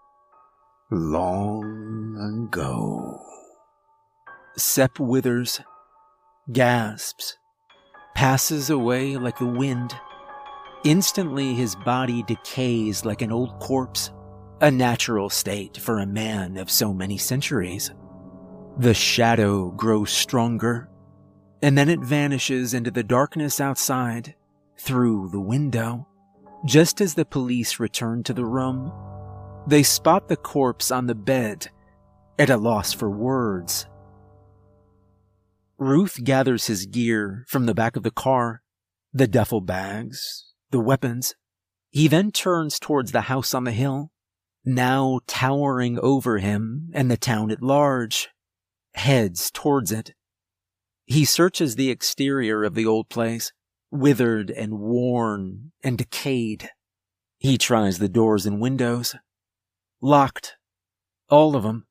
Long 0.91 2.49
ago. 2.49 3.17
Sep 4.57 4.99
withers, 4.99 5.61
gasps, 6.51 7.37
passes 8.13 8.71
away 8.71 9.15
like 9.15 9.37
the 9.37 9.45
wind. 9.45 9.95
Instantly, 10.83 11.53
his 11.53 11.77
body 11.77 12.23
decays 12.23 13.05
like 13.05 13.21
an 13.21 13.31
old 13.31 13.57
corpse, 13.61 14.11
a 14.59 14.69
natural 14.69 15.29
state 15.29 15.77
for 15.77 15.99
a 15.99 16.05
man 16.05 16.57
of 16.57 16.69
so 16.69 16.93
many 16.93 17.17
centuries. 17.17 17.89
The 18.79 18.93
shadow 18.93 19.71
grows 19.71 20.11
stronger, 20.11 20.89
and 21.61 21.77
then 21.77 21.87
it 21.87 22.01
vanishes 22.01 22.73
into 22.73 22.91
the 22.91 23.03
darkness 23.03 23.61
outside 23.61 24.35
through 24.83 25.29
the 25.29 25.39
window. 25.39 26.05
Just 26.65 26.99
as 26.99 27.13
the 27.13 27.25
police 27.25 27.79
return 27.79 28.21
to 28.23 28.33
the 28.33 28.45
room, 28.45 28.91
they 29.65 29.81
spot 29.81 30.27
the 30.27 30.35
corpse 30.35 30.91
on 30.91 31.07
the 31.07 31.15
bed, 31.15 31.69
at 32.37 32.49
a 32.49 32.57
loss 32.57 32.91
for 32.91 33.09
words. 33.09 33.85
Ruth 35.77 36.23
gathers 36.23 36.67
his 36.67 36.85
gear 36.85 37.45
from 37.47 37.65
the 37.65 37.73
back 37.73 37.95
of 37.95 38.03
the 38.03 38.11
car, 38.11 38.61
the 39.13 39.27
duffel 39.27 39.61
bags, 39.61 40.51
the 40.71 40.79
weapons. 40.79 41.35
He 41.91 42.07
then 42.07 42.31
turns 42.31 42.79
towards 42.79 43.11
the 43.11 43.21
house 43.21 43.53
on 43.53 43.63
the 43.63 43.71
hill, 43.71 44.11
now 44.65 45.19
towering 45.27 45.99
over 45.99 46.39
him 46.39 46.89
and 46.93 47.09
the 47.09 47.17
town 47.17 47.51
at 47.51 47.61
large, 47.61 48.29
heads 48.95 49.49
towards 49.51 49.91
it. 49.91 50.13
He 51.05 51.23
searches 51.23 51.75
the 51.75 51.89
exterior 51.89 52.63
of 52.63 52.73
the 52.73 52.85
old 52.85 53.09
place, 53.09 53.51
withered 53.93 54.49
and 54.49 54.79
worn 54.79 55.71
and 55.83 55.97
decayed. 55.97 56.69
He 57.37 57.57
tries 57.57 57.99
the 57.99 58.09
doors 58.09 58.45
and 58.45 58.59
windows. 58.59 59.15
Locked. 60.01 60.55
All 61.29 61.55
of 61.55 61.63
them. 61.63 61.85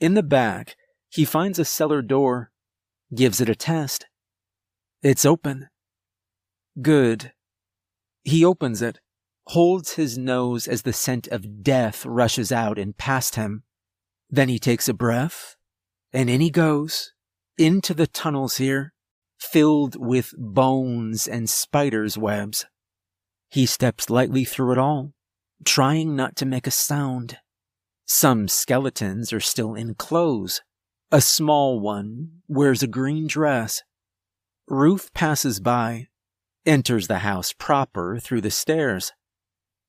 In 0.00 0.14
the 0.14 0.22
back, 0.22 0.76
he 1.08 1.24
finds 1.24 1.58
a 1.58 1.64
cellar 1.64 2.02
door, 2.02 2.50
gives 3.14 3.40
it 3.40 3.48
a 3.48 3.54
test. 3.54 4.06
It's 5.02 5.24
open. 5.24 5.68
Good. 6.82 7.32
He 8.24 8.44
opens 8.44 8.82
it, 8.82 8.98
holds 9.46 9.92
his 9.92 10.18
nose 10.18 10.66
as 10.66 10.82
the 10.82 10.92
scent 10.92 11.28
of 11.28 11.62
death 11.62 12.04
rushes 12.04 12.50
out 12.50 12.78
and 12.78 12.96
past 12.96 13.36
him. 13.36 13.62
Then 14.28 14.48
he 14.48 14.58
takes 14.58 14.88
a 14.88 14.94
breath, 14.94 15.56
and 16.12 16.28
in 16.28 16.40
he 16.40 16.50
goes, 16.50 17.12
into 17.56 17.94
the 17.94 18.06
tunnels 18.06 18.56
here, 18.56 18.94
filled 19.40 19.96
with 19.98 20.34
bones 20.36 21.26
and 21.26 21.48
spiders' 21.48 22.18
webs. 22.18 22.66
He 23.48 23.66
steps 23.66 24.10
lightly 24.10 24.44
through 24.44 24.72
it 24.72 24.78
all, 24.78 25.12
trying 25.64 26.14
not 26.14 26.36
to 26.36 26.46
make 26.46 26.66
a 26.66 26.70
sound. 26.70 27.38
Some 28.06 28.48
skeletons 28.48 29.32
are 29.32 29.40
still 29.40 29.74
in 29.74 29.94
clothes. 29.94 30.62
A 31.10 31.20
small 31.20 31.80
one 31.80 32.42
wears 32.46 32.82
a 32.82 32.86
green 32.86 33.26
dress. 33.26 33.82
Ruth 34.68 35.12
passes 35.14 35.58
by, 35.58 36.08
enters 36.64 37.08
the 37.08 37.18
house 37.18 37.52
proper 37.52 38.18
through 38.20 38.42
the 38.42 38.50
stairs. 38.50 39.12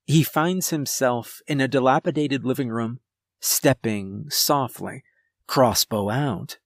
He 0.05 0.23
finds 0.23 0.69
himself 0.69 1.41
in 1.47 1.61
a 1.61 1.67
dilapidated 1.67 2.43
living 2.43 2.69
room, 2.69 2.99
stepping 3.39 4.25
softly, 4.29 5.03
crossbow 5.47 6.09
out, 6.09 6.57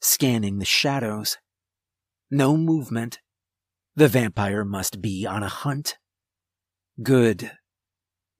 scanning 0.00 0.58
the 0.58 0.64
shadows. 0.64 1.38
No 2.30 2.56
movement. 2.56 3.18
The 3.96 4.06
vampire 4.06 4.64
must 4.64 5.02
be 5.02 5.26
on 5.26 5.42
a 5.42 5.48
hunt. 5.48 5.98
Good. 7.02 7.52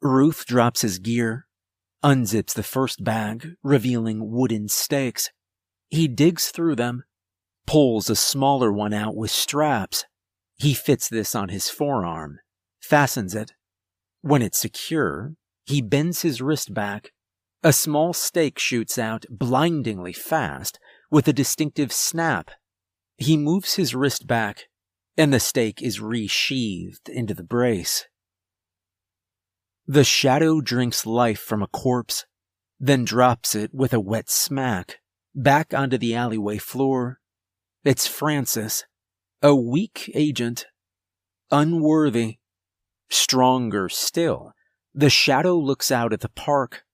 Ruth 0.00 0.46
drops 0.46 0.82
his 0.82 0.98
gear, 0.98 1.46
unzips 2.04 2.54
the 2.54 2.62
first 2.62 3.02
bag, 3.02 3.54
revealing 3.62 4.30
wooden 4.30 4.68
stakes. 4.68 5.30
He 5.88 6.06
digs 6.06 6.50
through 6.50 6.76
them, 6.76 7.02
pulls 7.66 8.08
a 8.08 8.16
smaller 8.16 8.72
one 8.72 8.94
out 8.94 9.16
with 9.16 9.32
straps. 9.32 10.04
He 10.56 10.72
fits 10.72 11.08
this 11.08 11.34
on 11.34 11.48
his 11.48 11.68
forearm, 11.68 12.38
fastens 12.80 13.34
it. 13.34 13.52
When 14.20 14.40
it's 14.40 14.58
secure, 14.58 15.34
he 15.64 15.82
bends 15.82 16.22
his 16.22 16.40
wrist 16.40 16.72
back. 16.72 17.12
A 17.62 17.72
small 17.72 18.12
stake 18.12 18.58
shoots 18.58 18.98
out 18.98 19.24
blindingly 19.28 20.12
fast 20.12 20.78
with 21.10 21.26
a 21.26 21.32
distinctive 21.32 21.92
snap. 21.92 22.50
He 23.20 23.36
moves 23.36 23.74
his 23.74 23.94
wrist 23.94 24.26
back, 24.26 24.70
and 25.14 25.30
the 25.30 25.40
stake 25.40 25.82
is 25.82 26.00
resheathed 26.00 27.10
into 27.10 27.34
the 27.34 27.44
brace. 27.44 28.06
The 29.86 30.04
shadow 30.04 30.62
drinks 30.62 31.04
life 31.04 31.38
from 31.38 31.62
a 31.62 31.66
corpse, 31.66 32.24
then 32.78 33.04
drops 33.04 33.54
it 33.54 33.74
with 33.74 33.92
a 33.92 34.00
wet 34.00 34.30
smack 34.30 35.00
back 35.34 35.74
onto 35.74 35.98
the 35.98 36.14
alleyway 36.14 36.56
floor. 36.56 37.20
It's 37.84 38.06
Francis, 38.06 38.84
a 39.42 39.54
weak 39.54 40.10
agent, 40.14 40.66
unworthy. 41.50 42.38
Stronger 43.10 43.90
still, 43.90 44.52
the 44.94 45.10
shadow 45.10 45.58
looks 45.58 45.90
out 45.90 46.14
at 46.14 46.20
the 46.20 46.30
park. 46.30 46.84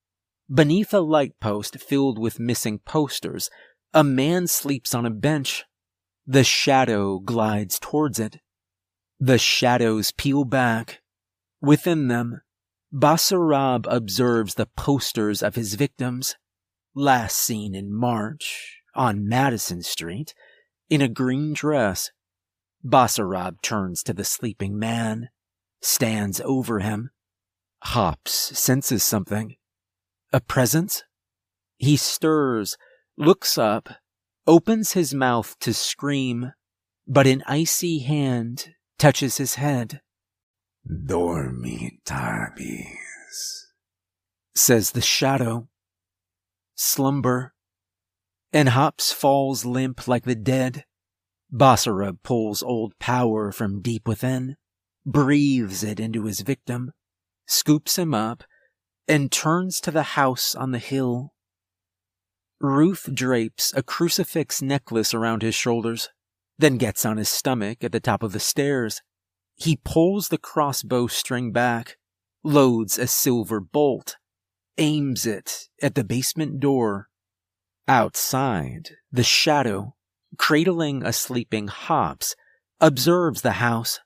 Beneath 0.53 0.93
a 0.93 0.99
light 0.99 1.39
post 1.39 1.79
filled 1.79 2.19
with 2.19 2.37
missing 2.37 2.79
posters, 2.79 3.49
a 3.93 4.03
man 4.03 4.47
sleeps 4.47 4.93
on 4.93 5.05
a 5.05 5.09
bench. 5.09 5.63
The 6.29 6.43
shadow 6.43 7.19
glides 7.19 7.79
towards 7.79 8.19
it. 8.19 8.41
The 9.17 9.37
shadows 9.37 10.11
peel 10.11 10.43
back. 10.43 10.99
Within 11.61 12.09
them, 12.09 12.41
Basarab 12.93 13.85
observes 13.89 14.55
the 14.55 14.65
posters 14.65 15.41
of 15.41 15.55
his 15.55 15.75
victims, 15.75 16.35
last 16.93 17.37
seen 17.37 17.73
in 17.73 17.93
March 17.93 18.81
on 18.93 19.27
Madison 19.27 19.81
Street 19.81 20.33
in 20.89 21.01
a 21.01 21.07
green 21.07 21.53
dress. 21.53 22.11
Basarab 22.83 23.61
turns 23.61 24.03
to 24.03 24.13
the 24.13 24.25
sleeping 24.25 24.77
man, 24.77 25.29
stands 25.81 26.41
over 26.41 26.79
him. 26.79 27.11
Hops 27.83 28.59
senses 28.59 29.03
something. 29.03 29.55
A 30.33 30.41
presence? 30.41 31.03
He 31.77 31.95
stirs, 31.95 32.77
looks 33.17 33.57
up, 33.57 33.89
opens 34.47 34.93
his 34.93 35.13
mouth 35.13 35.55
to 35.59 35.73
scream, 35.73 36.53
but 37.05 37.27
an 37.27 37.43
icy 37.45 37.99
hand 37.99 38.73
touches 38.97 39.37
his 39.37 39.55
head. 39.55 40.01
Dormi 40.89 41.99
tabis, 42.05 43.67
says 44.55 44.91
the 44.91 45.01
shadow. 45.01 45.67
Slumber. 46.75 47.53
And 48.53 48.69
Hops 48.69 49.11
falls 49.11 49.65
limp 49.65 50.07
like 50.07 50.23
the 50.23 50.35
dead. 50.35 50.85
Basarab 51.51 52.23
pulls 52.23 52.63
old 52.63 52.97
power 52.99 53.51
from 53.51 53.81
deep 53.81 54.07
within, 54.07 54.55
breathes 55.05 55.83
it 55.83 55.99
into 55.99 56.25
his 56.25 56.41
victim, 56.41 56.91
scoops 57.45 57.97
him 57.97 58.13
up, 58.13 58.43
and 59.07 59.31
turns 59.31 59.79
to 59.81 59.91
the 59.91 60.03
house 60.03 60.55
on 60.55 60.71
the 60.71 60.79
hill. 60.79 61.33
Ruth 62.59 63.09
drapes 63.13 63.71
a 63.75 63.83
crucifix 63.83 64.61
necklace 64.61 65.13
around 65.13 65.43
his 65.43 65.53
shoulders, 65.53 66.09
then 66.57 66.77
gets 66.77 67.05
on 67.05 67.17
his 67.17 67.29
stomach 67.29 67.83
at 67.83 67.91
the 67.91 67.99
top 67.99 68.23
of 68.23 68.31
the 68.31 68.39
stairs. 68.39 69.01
He 69.55 69.79
pulls 69.83 70.29
the 70.29 70.39
crossbow 70.39 71.07
string 71.07 71.51
back, 71.51 71.97
loads 72.43 72.97
a 72.97 73.07
silver 73.07 73.59
bolt, 73.59 74.17
aims 74.77 75.25
it 75.25 75.69
at 75.81 75.95
the 75.95 76.03
basement 76.03 76.59
door. 76.59 77.09
Outside, 77.87 78.91
the 79.11 79.23
shadow, 79.23 79.95
cradling 80.37 81.03
a 81.03 81.13
sleeping 81.13 81.67
Hops, 81.67 82.35
observes 82.79 83.41
the 83.41 83.53
house. 83.53 83.99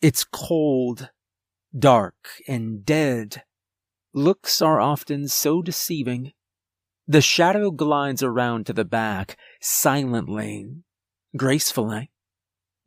It's 0.00 0.24
cold, 0.24 1.10
dark, 1.78 2.14
and 2.48 2.84
dead. 2.84 3.44
Looks 4.12 4.60
are 4.60 4.80
often 4.80 5.28
so 5.28 5.62
deceiving. 5.62 6.32
The 7.12 7.20
shadow 7.20 7.70
glides 7.70 8.22
around 8.22 8.64
to 8.64 8.72
the 8.72 8.86
back, 8.86 9.36
silently, 9.60 10.76
gracefully. 11.36 12.10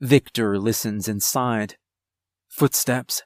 Victor 0.01 0.57
listens 0.57 1.07
inside. 1.07 1.75
Footsteps, 2.49 3.21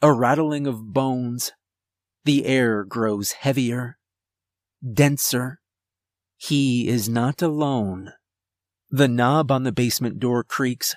a 0.00 0.10
rattling 0.10 0.66
of 0.66 0.94
bones. 0.94 1.52
The 2.24 2.46
air 2.46 2.82
grows 2.82 3.32
heavier, 3.32 3.98
denser. 4.82 5.60
He 6.38 6.88
is 6.88 7.10
not 7.10 7.42
alone. 7.42 8.14
The 8.90 9.08
knob 9.08 9.50
on 9.50 9.64
the 9.64 9.70
basement 9.70 10.18
door 10.18 10.44
creaks, 10.44 10.96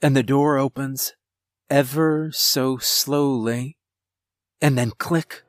and 0.00 0.14
the 0.14 0.22
door 0.22 0.56
opens 0.56 1.14
ever 1.68 2.30
so 2.30 2.76
slowly. 2.76 3.76
And 4.60 4.78
then 4.78 4.92
click. 4.92 5.42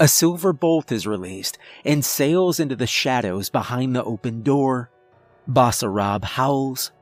A 0.00 0.06
silver 0.06 0.52
bolt 0.52 0.92
is 0.92 1.08
released 1.08 1.58
and 1.84 2.04
sails 2.04 2.60
into 2.60 2.76
the 2.76 2.86
shadows 2.86 3.50
behind 3.50 3.96
the 3.96 4.04
open 4.04 4.42
door. 4.42 4.90
Basarab 5.48 6.22
howls. 6.22 6.92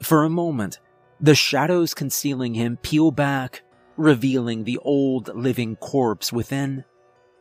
For 0.00 0.22
a 0.22 0.30
moment, 0.30 0.78
the 1.20 1.34
shadows 1.34 1.92
concealing 1.92 2.54
him 2.54 2.76
peel 2.76 3.10
back, 3.10 3.62
revealing 3.96 4.62
the 4.62 4.78
old 4.78 5.34
living 5.34 5.74
corpse 5.76 6.32
within. 6.32 6.84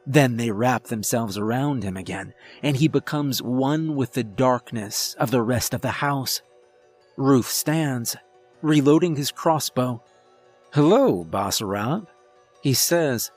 Then 0.08 0.38
they 0.38 0.50
wrap 0.50 0.86
themselves 0.86 1.38
around 1.38 1.84
him 1.84 1.98
again, 1.98 2.34
and 2.64 2.78
he 2.78 2.88
becomes 2.88 3.42
one 3.42 3.96
with 3.96 4.14
the 4.14 4.24
darkness 4.24 5.16
of 5.20 5.30
the 5.30 5.42
rest 5.42 5.74
of 5.74 5.82
the 5.82 5.92
house. 5.92 6.42
Ruth 7.18 7.50
stands, 7.50 8.16
reloading 8.62 9.16
his 9.16 9.32
crossbow. 9.32 10.02
Hello, 10.74 11.24
Basarab, 11.24 12.08
he 12.62 12.74
says, 12.74 13.32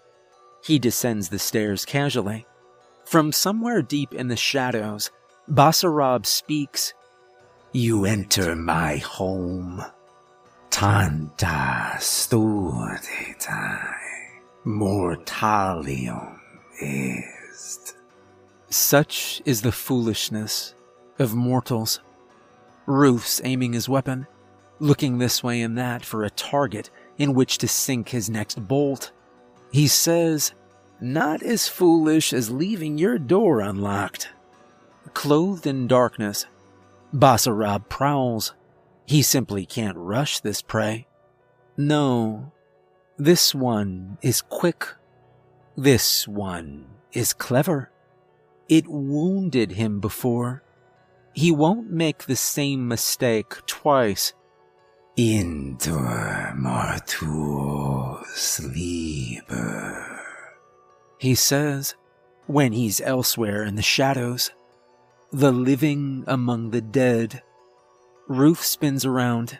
he 0.63 0.79
descends 0.79 1.29
the 1.29 1.39
stairs 1.39 1.85
casually. 1.85 2.47
From 3.05 3.33
somewhere 3.33 3.83
deep 3.83 4.13
in 4.13 4.29
the 4.29 4.37
shadows, 4.37 5.11
Basarab 5.51 6.27
speaks. 6.27 6.93
You 7.73 8.05
enter 8.05 8.55
my 8.55 8.97
home. 8.99 9.83
Tanta 10.71 11.97
studitai 11.99 12.99
mortalium 14.67 16.39
est. 16.83 17.95
Such 18.69 19.41
is 19.47 19.63
the 19.63 19.73
foolishness 19.73 20.75
of 21.19 21.35
mortals. 21.35 22.01
Ruth's 22.87 23.41
aiming 23.45 23.73
his 23.73 23.89
weapon, 23.89 24.27
looking 24.79 25.19
this 25.19 25.43
way 25.43 25.63
and 25.63 25.77
that 25.79 26.05
for 26.05 26.25
a 26.25 26.31
target 26.31 26.91
in 27.17 27.35
which 27.35 27.59
to 27.59 27.69
sink 27.69 28.11
his 28.11 28.29
next 28.29 28.69
bolt. 28.69 29.13
He 29.71 29.87
says, 29.87 30.55
Not 31.01 31.43
as 31.43 31.69
foolish 31.69 32.33
as 32.33 32.51
leaving 32.51 32.99
your 32.99 33.19
door 33.19 33.61
unlocked. 33.61 34.29
Clothed 35.14 35.66
in 35.66 35.87
darkness, 35.87 36.47
Basarab 37.14 37.89
prowls. 37.89 38.55
He 39.07 39.23
simply 39.23 39.64
can't 39.64 39.97
rush 39.97 40.41
this 40.41 40.61
prey. 40.61 41.07
No, 41.77 42.53
this 43.16 43.55
one 43.55 44.19
is 44.23 44.43
quick. 44.43 44.87
This 45.77 46.29
one 46.29 46.87
is 47.12 47.33
clever. 47.33 47.91
It 48.69 48.87
wounded 48.87 49.73
him 49.73 50.01
before. 50.01 50.62
He 51.33 51.51
won't 51.51 51.91
make 51.91 52.25
the 52.25 52.37
same 52.37 52.87
mistake 52.87 53.64
twice. 53.66 54.35
Inter 55.16 56.53
liber, 58.62 60.21
he 61.19 61.35
says, 61.35 61.95
when 62.47 62.73
he's 62.73 63.01
elsewhere 63.01 63.64
in 63.64 63.75
the 63.75 63.83
shadows. 63.83 64.51
The 65.31 65.53
living 65.53 66.25
among 66.27 66.71
the 66.71 66.81
dead. 66.81 67.43
Ruth 68.29 68.62
spins 68.62 69.05
around, 69.05 69.59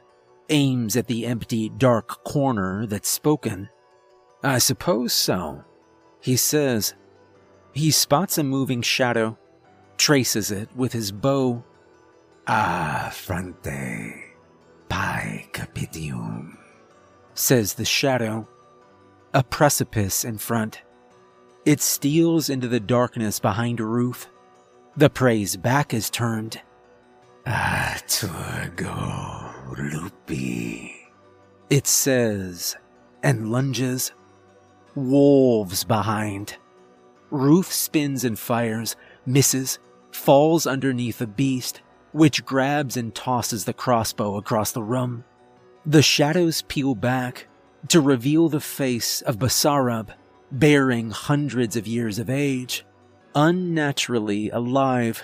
aims 0.49 0.97
at 0.97 1.07
the 1.07 1.27
empty, 1.27 1.69
dark 1.69 2.25
corner 2.25 2.87
that's 2.87 3.09
spoken. 3.09 3.69
I 4.43 4.59
suppose 4.59 5.13
so, 5.13 5.65
he 6.21 6.37
says. 6.37 6.95
He 7.73 7.91
spots 7.91 8.39
a 8.39 8.45
moving 8.45 8.83
shadow, 8.83 9.39
traces 9.99 10.51
it 10.51 10.75
with 10.75 10.93
his 10.93 11.13
bow. 11.13 11.65
Ah, 12.47 13.11
fronte 13.13 14.29
Pi 14.89 15.47
capitium, 15.53 16.57
says 17.39 17.74
the 17.74 17.84
shadow. 17.84 18.49
A 19.32 19.45
precipice 19.45 20.24
in 20.24 20.39
front. 20.39 20.82
It 21.64 21.80
steals 21.80 22.51
into 22.51 22.66
the 22.66 22.80
darkness 22.80 23.39
behind 23.39 23.78
Ruth. 23.78 24.28
The 24.97 25.09
prey's 25.09 25.57
back 25.57 25.95
is 25.95 26.11
turned. 26.11 26.61
Ah, 27.47 27.97
lupi, 29.76 30.93
it 31.70 31.86
says, 31.86 32.76
and 33.22 33.53
lunges. 33.53 34.12
Wolves 34.95 35.84
behind. 35.84 36.57
Ruth 37.30 37.72
spins 37.72 38.24
and 38.24 38.36
fires, 38.39 38.97
misses, 39.24 39.78
falls 40.11 40.66
underneath 40.66 41.18
the 41.18 41.26
beast, 41.28 41.82
which 42.11 42.45
grabs 42.45 42.97
and 42.97 43.14
tosses 43.14 43.64
the 43.64 43.72
crossbow 43.72 44.36
across 44.36 44.72
the 44.72 44.82
room. 44.82 45.24
The 45.89 46.03
shadows 46.03 46.61
peel 46.68 46.95
back 46.95 47.49
to 47.89 48.03
reveal 48.03 48.51
the 48.51 48.61
face 48.61 49.22
of 49.22 49.39
Basarab, 49.39 50.11
bearing 50.53 51.12
hundreds 51.12 51.76
of 51.76 51.86
years 51.86 52.18
of 52.18 52.28
age, 52.28 52.84
unnaturally 53.34 54.51
alive, 54.51 55.22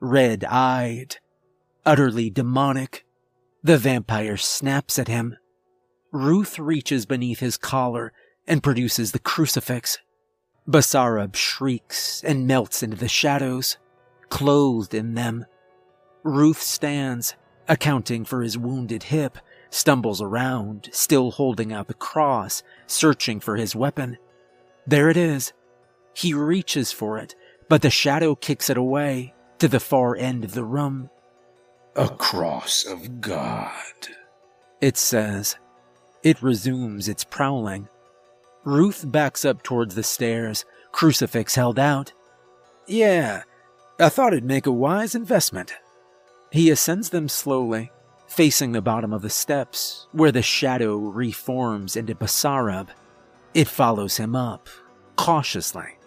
red 0.00 0.44
eyed, 0.44 1.16
utterly 1.84 2.30
demonic. 2.30 3.04
The 3.62 3.76
vampire 3.76 4.38
snaps 4.38 4.98
at 4.98 5.08
him. 5.08 5.36
Ruth 6.10 6.58
reaches 6.58 7.04
beneath 7.04 7.40
his 7.40 7.58
collar 7.58 8.14
and 8.46 8.62
produces 8.62 9.12
the 9.12 9.18
crucifix. 9.18 9.98
Basarab 10.66 11.36
shrieks 11.36 12.24
and 12.24 12.46
melts 12.46 12.82
into 12.82 12.96
the 12.96 13.08
shadows, 13.08 13.76
clothed 14.30 14.94
in 14.94 15.16
them 15.16 15.44
Ruth 16.22 16.62
stands, 16.62 17.34
accounting 17.68 18.24
for 18.24 18.40
his 18.40 18.56
wounded 18.56 19.02
hip, 19.02 19.36
stumbles 19.70 20.20
around, 20.20 20.88
still 20.92 21.30
holding 21.30 21.72
out 21.72 21.88
the 21.88 21.94
cross, 21.94 22.62
searching 22.86 23.40
for 23.40 23.56
his 23.56 23.76
weapon. 23.76 24.18
There 24.86 25.10
it 25.10 25.16
is. 25.16 25.52
He 26.14 26.34
reaches 26.34 26.92
for 26.92 27.18
it, 27.18 27.34
but 27.68 27.82
the 27.82 27.90
shadow 27.90 28.34
kicks 28.34 28.70
it 28.70 28.76
away 28.76 29.34
to 29.58 29.68
the 29.68 29.80
far 29.80 30.16
end 30.16 30.44
of 30.44 30.54
the 30.54 30.64
room. 30.64 31.10
A 31.96 32.08
cross 32.08 32.86
of 32.86 33.20
God, 33.20 33.72
it 34.80 34.96
says. 34.96 35.56
It 36.22 36.42
resumes 36.42 37.08
its 37.08 37.24
prowling. 37.24 37.88
Ruth 38.64 39.04
backs 39.10 39.44
up 39.44 39.62
towards 39.62 39.94
the 39.94 40.02
stairs, 40.02 40.64
crucifix 40.92 41.54
held 41.54 41.78
out. 41.78 42.12
Yeah, 42.86 43.42
I 43.98 44.08
thought 44.08 44.32
it'd 44.32 44.44
make 44.44 44.66
a 44.66 44.72
wise 44.72 45.14
investment. 45.14 45.74
He 46.50 46.70
ascends 46.70 47.10
them 47.10 47.28
slowly, 47.28 47.90
facing 48.28 48.72
the 48.72 48.82
bottom 48.82 49.12
of 49.12 49.22
the 49.22 49.30
steps, 49.30 50.06
where 50.12 50.30
the 50.30 50.42
shadow 50.42 50.96
reforms 50.96 51.96
into 51.96 52.14
Basarab. 52.14 52.88
It 53.54 53.66
follows 53.66 54.18
him 54.18 54.36
up, 54.36 54.68
cautiously, 55.16 55.98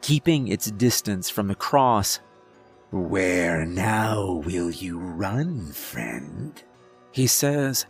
keeping 0.00 0.48
its 0.48 0.70
distance 0.70 1.28
from 1.28 1.48
the 1.48 1.54
cross. 1.54 2.20
Where 2.90 3.66
now 3.66 4.42
will 4.46 4.70
you 4.70 4.98
run, 4.98 5.72
friend? 5.72 6.62
He 7.10 7.26
says. 7.26 7.86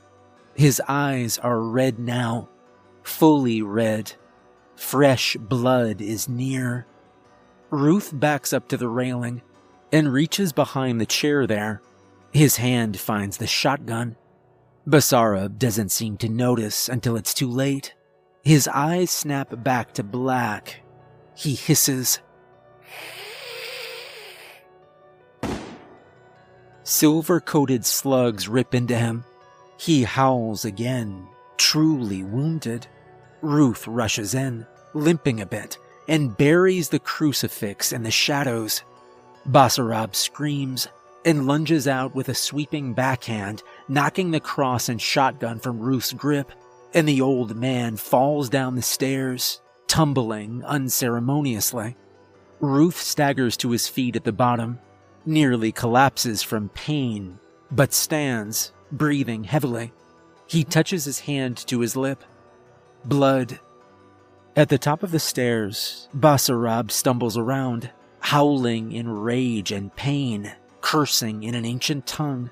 His 0.55 0.80
eyes 0.89 1.39
are 1.39 1.61
red 1.61 1.99
now, 1.99 2.49
fully 3.03 3.61
red. 3.61 4.12
Fresh 4.76 5.37
blood 5.37 6.01
is 6.01 6.28
near. 6.28 6.87
Ruth 7.70 8.12
backs 8.14 8.53
up 8.53 8.68
to 8.68 8.76
the 8.76 8.89
railing 8.89 9.43
and 9.93 10.12
reaches 10.12 10.53
behind 10.53 11.01
the 11.01 11.07
chair 11.07 11.47
there. 11.47 11.82
His 12.35 12.57
hand 12.57 12.99
finds 12.99 13.37
the 13.37 13.47
shotgun. 13.47 14.16
Basarab 14.89 15.57
doesn't 15.57 15.93
seem 15.93 16.16
to 16.16 16.28
notice 16.28 16.89
until 16.89 17.14
it's 17.16 17.32
too 17.32 17.49
late. 17.49 17.95
His 18.43 18.66
eyes 18.66 19.12
snap 19.12 19.62
back 19.62 19.95
to 19.95 20.03
black. 20.03 20.82
He 21.37 21.55
hisses. 21.55 22.18
Silver 26.82 27.41
coated 27.41 27.87
slugs 27.87 28.49
rip 28.49 28.74
into 28.74 28.97
him. 28.97 29.24
He 29.78 30.03
howls 30.03 30.64
again, 30.64 31.28
truly 31.57 32.24
wounded. 32.24 32.89
Ruth 33.43 33.87
rushes 33.87 34.35
in, 34.35 34.66
limping 34.93 35.41
a 35.41 35.47
bit, 35.47 35.78
and 36.09 36.37
buries 36.37 36.89
the 36.89 36.99
crucifix 36.99 37.93
in 37.93 38.03
the 38.03 38.11
shadows. 38.11 38.82
Basarab 39.49 40.16
screams 40.16 40.89
and 41.25 41.47
lunges 41.47 41.89
out 41.89 42.14
with 42.14 42.29
a 42.29 42.35
sweeping 42.35 42.93
backhand, 42.95 43.62
knocking 43.89 44.31
the 44.31 44.41
cross 44.41 44.89
and 44.89 45.01
shotgun 45.01 45.59
from 45.59 45.81
Ruth's 45.81 46.12
grip, 46.12 46.53
and 46.93 47.09
the 47.09 47.20
old 47.20 47.57
man 47.57 47.97
falls 47.97 48.49
down 48.49 48.77
the 48.77 48.83
stairs, 48.83 49.61
tumbling 49.87 50.62
unceremoniously. 50.64 51.97
Ruth 52.61 53.01
staggers 53.01 53.57
to 53.59 53.70
his 53.70 53.89
feet 53.89 54.16
at 54.16 54.25
the 54.25 54.33
bottom, 54.33 54.79
nearly 55.27 55.72
collapses 55.72 56.43
from 56.43 56.68
pain, 56.70 57.39
but 57.70 57.93
stands, 57.93 58.72
breathing 58.93 59.45
heavily. 59.45 59.93
He 60.47 60.64
touches 60.64 61.05
his 61.05 61.20
hand 61.20 61.57
to 61.66 61.81
his 61.81 61.97
lip. 61.97 62.22
Blood. 63.05 63.59
At 64.57 64.68
the 64.68 64.79
top 64.79 65.03
of 65.03 65.11
the 65.11 65.18
stairs, 65.18 66.09
Basarab 66.14 66.91
stumbles 66.91 67.37
around, 67.37 67.91
howling 68.20 68.93
in 68.93 69.09
rage 69.09 69.72
and 69.72 69.95
pain, 69.97 70.53
cursing 70.85 71.43
in 71.45 71.55
an 71.55 71.64
ancient 71.64 72.07
tongue. 72.07 72.51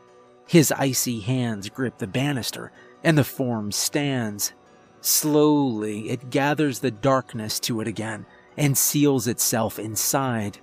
His 0.49 0.73
icy 0.73 1.21
hands 1.21 1.69
grip 1.69 1.99
the 1.99 2.07
banister, 2.07 2.73
and 3.05 3.19
the 3.19 3.25
form 3.25 3.71
stands. 3.71 4.55
Slowly, 5.03 6.09
it 6.09 6.31
gathers 6.31 6.79
the 6.79 6.91
darkness 6.91 7.61
to 7.61 7.83
it 7.83 7.89
again 7.89 8.25
and 8.57 8.77
seals 8.77 9.29
itself 9.29 9.79
inside. 9.79 10.59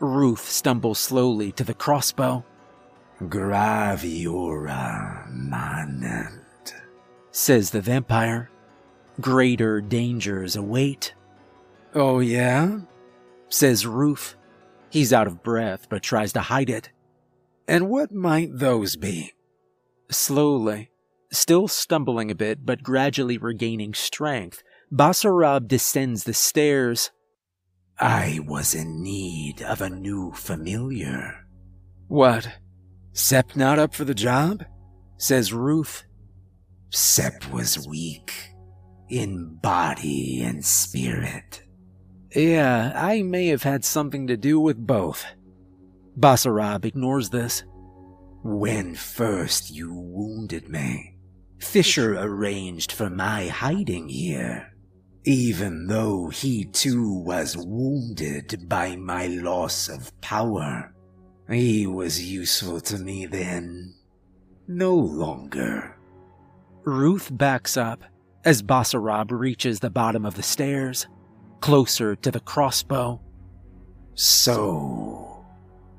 Ruth 0.00 0.48
stumbles 0.48 0.98
slowly 0.98 1.52
to 1.52 1.62
the 1.62 1.74
crossbow. 1.74 2.44
Graviora 3.22 4.50
manent, 5.30 6.74
says 7.30 7.70
the 7.70 7.80
vampire. 7.80 8.50
Greater 9.20 9.80
dangers 9.80 10.56
await. 10.56 11.14
Oh, 11.94 12.18
yeah? 12.18 12.80
says 13.48 13.86
Ruth. 13.86 14.34
He's 14.90 15.12
out 15.12 15.28
of 15.28 15.44
breath 15.44 15.86
but 15.88 16.02
tries 16.02 16.32
to 16.32 16.40
hide 16.40 16.68
it. 16.68 16.90
And 17.68 17.88
what 17.88 18.12
might 18.12 18.50
those 18.52 18.96
be? 18.96 19.32
Slowly, 20.10 20.90
still 21.32 21.68
stumbling 21.68 22.30
a 22.30 22.34
bit 22.34 22.64
but 22.64 22.82
gradually 22.82 23.38
regaining 23.38 23.94
strength, 23.94 24.62
Basarab 24.92 25.66
descends 25.66 26.24
the 26.24 26.34
stairs. 26.34 27.10
I 27.98 28.40
was 28.46 28.74
in 28.74 29.02
need 29.02 29.62
of 29.62 29.80
a 29.80 29.90
new 29.90 30.32
familiar. 30.32 31.46
What? 32.08 32.48
Sep 33.12 33.56
not 33.56 33.78
up 33.78 33.94
for 33.94 34.04
the 34.04 34.14
job? 34.14 34.64
says 35.16 35.52
Ruth. 35.52 36.04
Sep 36.90 37.50
was 37.50 37.86
weak 37.88 38.32
in 39.08 39.58
body 39.62 40.42
and 40.42 40.64
spirit. 40.64 41.62
Yeah, 42.34 42.92
I 42.94 43.22
may 43.22 43.46
have 43.48 43.62
had 43.62 43.84
something 43.84 44.26
to 44.26 44.36
do 44.36 44.60
with 44.60 44.76
both. 44.76 45.24
Basarab 46.18 46.84
ignores 46.84 47.30
this. 47.30 47.64
When 48.42 48.94
first 48.94 49.70
you 49.70 49.92
wounded 49.92 50.68
me, 50.68 51.18
Fisher 51.58 52.16
arranged 52.18 52.92
for 52.92 53.10
my 53.10 53.48
hiding 53.48 54.08
here, 54.08 54.72
even 55.24 55.86
though 55.86 56.28
he 56.28 56.64
too 56.64 57.12
was 57.12 57.56
wounded 57.56 58.68
by 58.68 58.96
my 58.96 59.26
loss 59.26 59.88
of 59.88 60.18
power. 60.20 60.94
He 61.50 61.86
was 61.86 62.22
useful 62.24 62.80
to 62.82 62.98
me 62.98 63.26
then. 63.26 63.94
No 64.68 64.94
longer. 64.94 65.96
Ruth 66.84 67.30
backs 67.32 67.76
up 67.76 68.04
as 68.44 68.62
Basarab 68.62 69.32
reaches 69.32 69.80
the 69.80 69.90
bottom 69.90 70.24
of 70.24 70.34
the 70.34 70.42
stairs, 70.42 71.08
closer 71.60 72.14
to 72.14 72.30
the 72.30 72.40
crossbow. 72.40 73.20
So, 74.14 75.35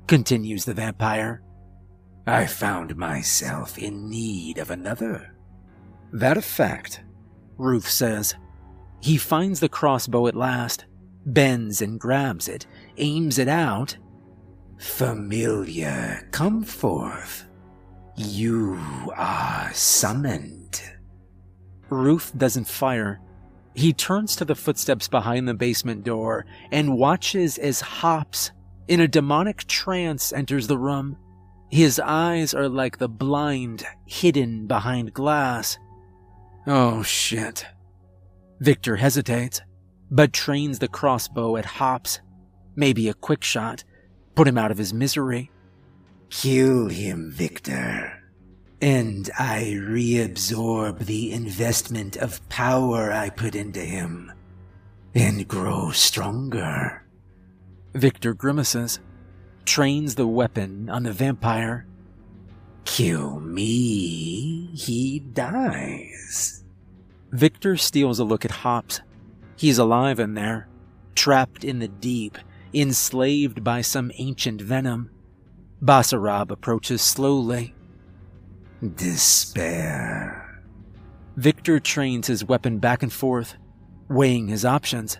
continues 0.08 0.64
the 0.64 0.74
vampire, 0.74 1.42
I 2.26 2.46
found 2.46 2.96
myself 2.96 3.78
in 3.78 4.10
need 4.10 4.58
of 4.58 4.70
another. 4.70 5.34
That 6.12 6.36
a 6.36 6.42
fact, 6.42 7.02
Ruth 7.56 7.88
says. 7.88 8.34
He 9.00 9.16
finds 9.16 9.60
the 9.60 9.68
crossbow 9.68 10.26
at 10.26 10.34
last, 10.34 10.86
bends 11.24 11.80
and 11.82 12.00
grabs 12.00 12.48
it, 12.48 12.66
aims 12.96 13.38
it 13.38 13.48
out. 13.48 13.96
Familiar, 14.78 16.26
come 16.30 16.62
forth. 16.64 17.46
You 18.16 18.78
are 19.14 19.70
summoned. 19.72 20.82
Ruth 21.88 22.36
doesn't 22.36 22.66
fire. 22.66 23.20
He 23.74 23.92
turns 23.92 24.34
to 24.36 24.44
the 24.44 24.54
footsteps 24.54 25.08
behind 25.08 25.46
the 25.46 25.54
basement 25.54 26.04
door 26.04 26.46
and 26.72 26.98
watches 26.98 27.58
as 27.58 27.80
Hops, 27.80 28.50
in 28.88 29.00
a 29.00 29.08
demonic 29.08 29.66
trance, 29.66 30.32
enters 30.32 30.66
the 30.66 30.78
room. 30.78 31.16
His 31.70 32.00
eyes 32.00 32.54
are 32.54 32.68
like 32.68 32.98
the 32.98 33.08
blind, 33.08 33.84
hidden 34.06 34.66
behind 34.66 35.12
glass. 35.12 35.78
Oh 36.66 37.02
shit. 37.02 37.66
Victor 38.60 38.96
hesitates, 38.96 39.60
but 40.10 40.32
trains 40.32 40.78
the 40.78 40.88
crossbow 40.88 41.56
at 41.56 41.64
Hops. 41.64 42.20
Maybe 42.74 43.08
a 43.08 43.14
quick 43.14 43.44
shot. 43.44 43.84
Put 44.34 44.48
him 44.48 44.58
out 44.58 44.70
of 44.70 44.78
his 44.78 44.94
misery. 44.94 45.50
Kill 46.30 46.88
him, 46.88 47.30
Victor. 47.30 48.12
And 48.80 49.28
I 49.38 49.74
reabsorb 49.76 51.00
the 51.00 51.32
investment 51.32 52.16
of 52.16 52.46
power 52.48 53.12
I 53.12 53.30
put 53.30 53.54
into 53.54 53.80
him 53.80 54.32
and 55.14 55.48
grow 55.48 55.90
stronger. 55.90 57.02
Victor 57.98 58.32
grimaces, 58.32 59.00
trains 59.64 60.14
the 60.14 60.26
weapon 60.26 60.88
on 60.88 61.02
the 61.02 61.12
vampire. 61.12 61.84
Kill 62.84 63.40
me, 63.40 64.66
he 64.72 65.18
dies. 65.18 66.62
Victor 67.32 67.76
steals 67.76 68.20
a 68.20 68.24
look 68.24 68.44
at 68.44 68.52
Hops. 68.52 69.00
He's 69.56 69.78
alive 69.78 70.20
in 70.20 70.34
there, 70.34 70.68
trapped 71.16 71.64
in 71.64 71.80
the 71.80 71.88
deep, 71.88 72.38
enslaved 72.72 73.64
by 73.64 73.80
some 73.80 74.12
ancient 74.14 74.60
venom. 74.60 75.10
Basarab 75.82 76.52
approaches 76.52 77.02
slowly. 77.02 77.74
Despair. 78.94 80.62
Victor 81.36 81.80
trains 81.80 82.28
his 82.28 82.44
weapon 82.44 82.78
back 82.78 83.02
and 83.02 83.12
forth, 83.12 83.56
weighing 84.08 84.46
his 84.46 84.64
options. 84.64 85.18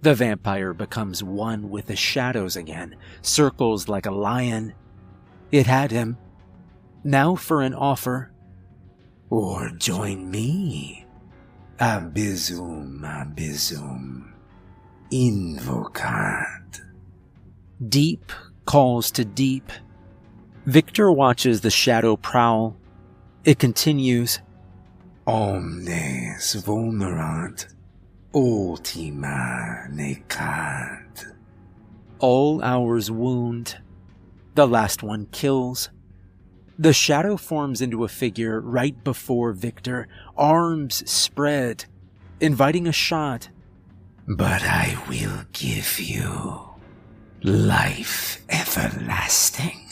The 0.00 0.14
vampire 0.14 0.72
becomes 0.72 1.24
one 1.24 1.70
with 1.70 1.86
the 1.86 1.96
shadows 1.96 2.56
again, 2.56 2.96
circles 3.20 3.88
like 3.88 4.06
a 4.06 4.12
lion. 4.12 4.74
It 5.50 5.66
had 5.66 5.90
him. 5.90 6.18
Now 7.02 7.34
for 7.34 7.62
an 7.62 7.74
offer. 7.74 8.32
Or 9.30 9.70
join 9.70 10.30
me. 10.30 11.06
Abyssum, 11.80 13.00
abyssum. 13.00 14.32
Invocat. 15.10 16.80
Deep 17.88 18.32
calls 18.66 19.10
to 19.12 19.24
deep. 19.24 19.72
Victor 20.66 21.10
watches 21.10 21.60
the 21.60 21.70
shadow 21.70 22.16
prowl. 22.16 22.76
It 23.44 23.58
continues. 23.58 24.40
Omnes 25.26 26.54
vulnerant 26.54 27.68
ultima 28.34 29.86
necat. 29.90 31.34
All 32.18 32.62
hours 32.62 33.10
wound. 33.10 33.78
The 34.54 34.66
last 34.66 35.02
one 35.02 35.26
kills. 35.26 35.90
The 36.78 36.92
shadow 36.92 37.36
forms 37.36 37.80
into 37.80 38.04
a 38.04 38.08
figure 38.08 38.60
right 38.60 39.02
before 39.02 39.52
Victor, 39.52 40.06
arms 40.36 41.08
spread, 41.10 41.86
inviting 42.40 42.86
a 42.86 42.92
shot. 42.92 43.48
But 44.28 44.62
I 44.62 44.96
will 45.08 45.44
give 45.52 45.98
you 45.98 46.60
life 47.42 48.42
everlasting. 48.48 49.88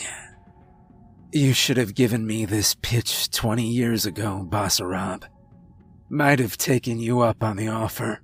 You 1.33 1.53
should 1.53 1.77
have 1.77 1.95
given 1.95 2.27
me 2.27 2.45
this 2.45 2.77
pitch 2.83 3.31
20 3.31 3.69
years 3.69 4.07
ago, 4.07 4.47
Basarab. 4.49 5.25
Might 6.09 6.39
have 6.39 6.57
taken 6.57 6.99
you 6.99 7.21
up 7.21 7.43
on 7.43 7.57
the 7.57 7.69
offer. 7.69 8.21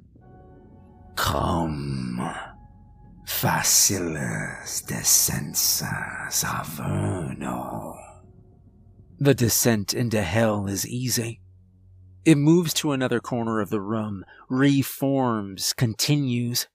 Come, 1.15 2.21
facilis 3.27 4.83
descensus 4.87 6.45
Averno. 6.45 7.97
The 9.19 9.35
descent 9.35 9.95
into 9.95 10.23
hell 10.23 10.67
is 10.67 10.87
easy. 10.87 11.41
It 12.25 12.37
moves 12.37 12.73
to 12.75 12.93
another 12.93 13.21
corner 13.21 13.61
of 13.61 13.71
the 13.71 13.81
room, 13.81 14.25
reforms, 14.49 15.73
continues. 15.73 16.69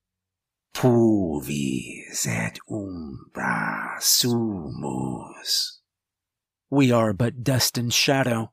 Pulvis 0.74 2.28
et 2.28 2.60
umbra 2.70 3.96
sumus. 4.00 5.80
We 6.70 6.92
are 6.92 7.14
but 7.14 7.44
dust 7.44 7.78
and 7.78 7.94
shadow. 7.94 8.52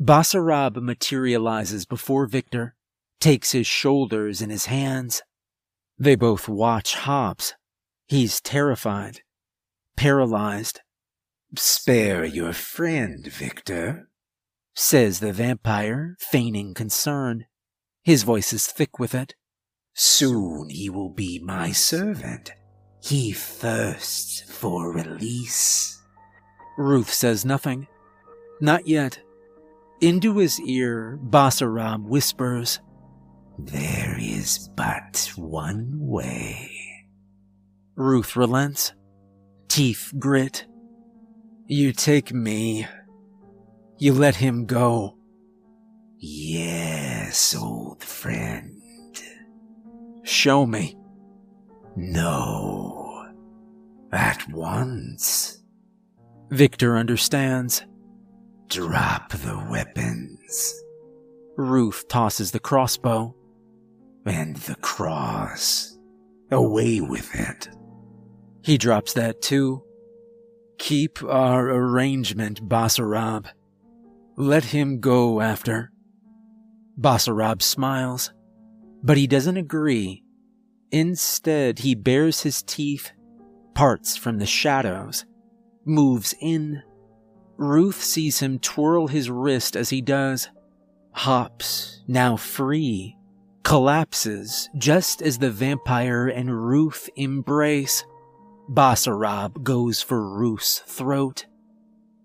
Basarab 0.00 0.82
materializes 0.82 1.86
before 1.86 2.26
Victor, 2.26 2.74
takes 3.22 3.52
his 3.52 3.68
shoulders 3.68 4.42
in 4.42 4.50
his 4.50 4.66
hands. 4.66 5.22
They 5.96 6.16
both 6.16 6.48
watch 6.48 6.96
Hops. 6.96 7.54
He's 8.08 8.40
terrified, 8.40 9.20
paralyzed. 9.96 10.80
Spare 11.54 12.24
your 12.24 12.52
friend, 12.52 13.24
Victor, 13.24 14.08
says 14.74 15.20
the 15.20 15.32
vampire, 15.32 16.16
feigning 16.18 16.74
concern. 16.74 17.46
His 18.02 18.24
voice 18.24 18.52
is 18.52 18.66
thick 18.66 18.98
with 18.98 19.14
it. 19.14 19.36
Soon 19.94 20.68
he 20.70 20.90
will 20.90 21.10
be 21.10 21.38
my 21.38 21.70
servant. 21.70 22.50
He 23.00 23.32
thirsts 23.32 24.42
for 24.50 24.92
release. 24.92 26.02
Ruth 26.76 27.12
says 27.12 27.44
nothing. 27.44 27.86
Not 28.60 28.88
yet. 28.88 29.20
Into 30.00 30.38
his 30.38 30.60
ear, 30.60 31.20
Basarab 31.22 32.02
whispers, 32.02 32.80
There 33.58 34.16
is 34.18 34.68
but 34.76 35.32
one 35.36 35.90
way. 35.98 36.70
Ruth 37.94 38.36
relents. 38.36 38.92
Teeth 39.68 40.12
grit. 40.18 40.66
You 41.66 41.92
take 41.92 42.32
me. 42.32 42.86
You 43.98 44.14
let 44.14 44.36
him 44.36 44.66
go. 44.66 45.16
Yes, 46.18 47.54
old 47.54 48.02
friend. 48.02 48.80
Show 50.22 50.66
me. 50.66 50.96
No. 51.96 53.26
At 54.12 54.48
once. 54.50 55.62
Victor 56.50 56.96
understands. 56.96 57.82
Drop 58.68 59.32
the 59.32 59.66
weapons. 59.70 60.82
Ruth 61.56 62.08
tosses 62.08 62.50
the 62.50 62.60
crossbow. 62.60 63.34
And 64.24 64.56
the 64.56 64.76
cross. 64.76 65.98
Away 66.50 67.00
with 67.00 67.34
it. 67.34 67.68
He 68.62 68.78
drops 68.78 69.14
that 69.14 69.42
too. 69.42 69.82
Keep 70.78 71.22
our 71.24 71.68
arrangement, 71.70 72.68
Basarab. 72.68 73.46
Let 74.36 74.64
him 74.64 75.00
go 75.00 75.40
after. 75.40 75.92
Basarab 76.98 77.62
smiles, 77.62 78.32
but 79.02 79.16
he 79.16 79.26
doesn't 79.26 79.56
agree. 79.56 80.22
Instead, 80.90 81.80
he 81.80 81.94
bares 81.94 82.42
his 82.42 82.62
teeth, 82.62 83.12
parts 83.74 84.16
from 84.16 84.38
the 84.38 84.46
shadows, 84.46 85.24
moves 85.84 86.34
in. 86.40 86.82
Ruth 87.56 88.02
sees 88.02 88.40
him 88.40 88.58
twirl 88.58 89.06
his 89.06 89.30
wrist 89.30 89.76
as 89.76 89.90
he 89.90 90.00
does. 90.02 90.48
Hops, 91.12 92.02
now 92.06 92.36
free, 92.36 93.16
collapses 93.62 94.68
just 94.76 95.22
as 95.22 95.38
the 95.38 95.50
vampire 95.50 96.28
and 96.28 96.66
Ruth 96.66 97.08
embrace. 97.16 98.04
Basarab 98.68 99.62
goes 99.62 100.02
for 100.02 100.28
Ruth's 100.28 100.78
throat. 100.80 101.46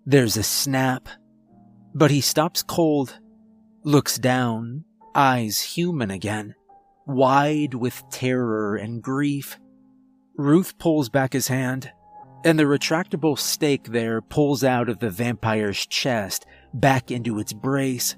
There's 0.06 0.36
a 0.36 0.42
snap, 0.42 1.08
but 1.94 2.10
he 2.10 2.20
stops 2.20 2.62
cold, 2.62 3.18
looks 3.82 4.18
down, 4.18 4.84
eyes 5.14 5.60
human 5.60 6.10
again, 6.10 6.54
wide 7.06 7.74
with 7.74 8.02
terror 8.10 8.76
and 8.76 9.02
grief. 9.02 9.58
Ruth 10.36 10.78
pulls 10.78 11.08
back 11.08 11.32
his 11.32 11.48
hand, 11.48 11.90
and 12.44 12.58
the 12.58 12.64
retractable 12.64 13.38
stake 13.38 13.84
there 13.84 14.20
pulls 14.22 14.62
out 14.62 14.88
of 14.88 15.00
the 15.00 15.10
vampire's 15.10 15.86
chest 15.86 16.46
back 16.72 17.10
into 17.10 17.38
its 17.38 17.52
brace. 17.52 18.16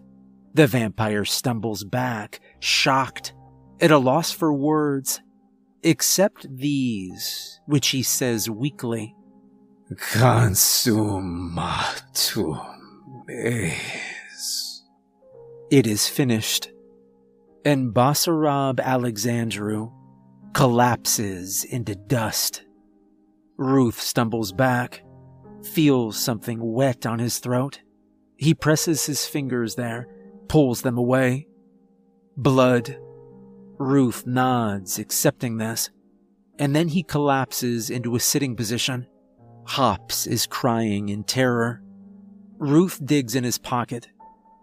The 0.55 0.67
vampire 0.67 1.25
stumbles 1.25 1.85
back, 1.85 2.41
shocked, 2.59 3.35
at 3.81 3.91
a 3.91 3.99
loss 3.99 4.33
for 4.33 4.53
words, 4.53 5.21
except 5.83 6.47
these, 6.55 7.61
which 7.67 7.89
he 7.89 8.03
says 8.03 8.51
weakly. 8.51 9.15
Consummatum 9.93 11.61
es. 13.29 14.83
It 15.71 15.87
is 15.87 16.09
finished. 16.09 16.73
And 17.65 17.95
Basarab 17.95 18.81
Alexandru 18.81 19.91
collapses 20.53 21.65
into 21.65 21.95
dust. 21.95 22.65
Ruth 23.57 24.01
stumbles 24.01 24.53
back, 24.53 25.05
feels 25.63 26.19
something 26.19 26.59
wet 26.61 27.07
on 27.07 27.19
his 27.19 27.39
throat. 27.39 27.81
He 28.37 28.55
presses 28.55 29.07
his 29.07 29.27
fingers 29.27 29.75
there, 29.75 30.09
pulls 30.51 30.83
them 30.83 30.99
away. 30.99 31.47
Blood. 32.37 32.99
Ruth 33.79 34.27
nods, 34.27 34.99
accepting 34.99 35.59
this, 35.59 35.91
and 36.59 36.75
then 36.75 36.89
he 36.89 37.05
collapses 37.05 37.89
into 37.89 38.17
a 38.17 38.21
sitting 38.21 38.57
position. 38.57 39.07
Hops 39.65 40.27
is 40.27 40.49
crying 40.49 41.09
in 41.09 41.23
terror. 41.23 41.81
Ruth 42.59 42.99
digs 43.05 43.37
in 43.37 43.45
his 43.45 43.59
pocket, 43.59 44.09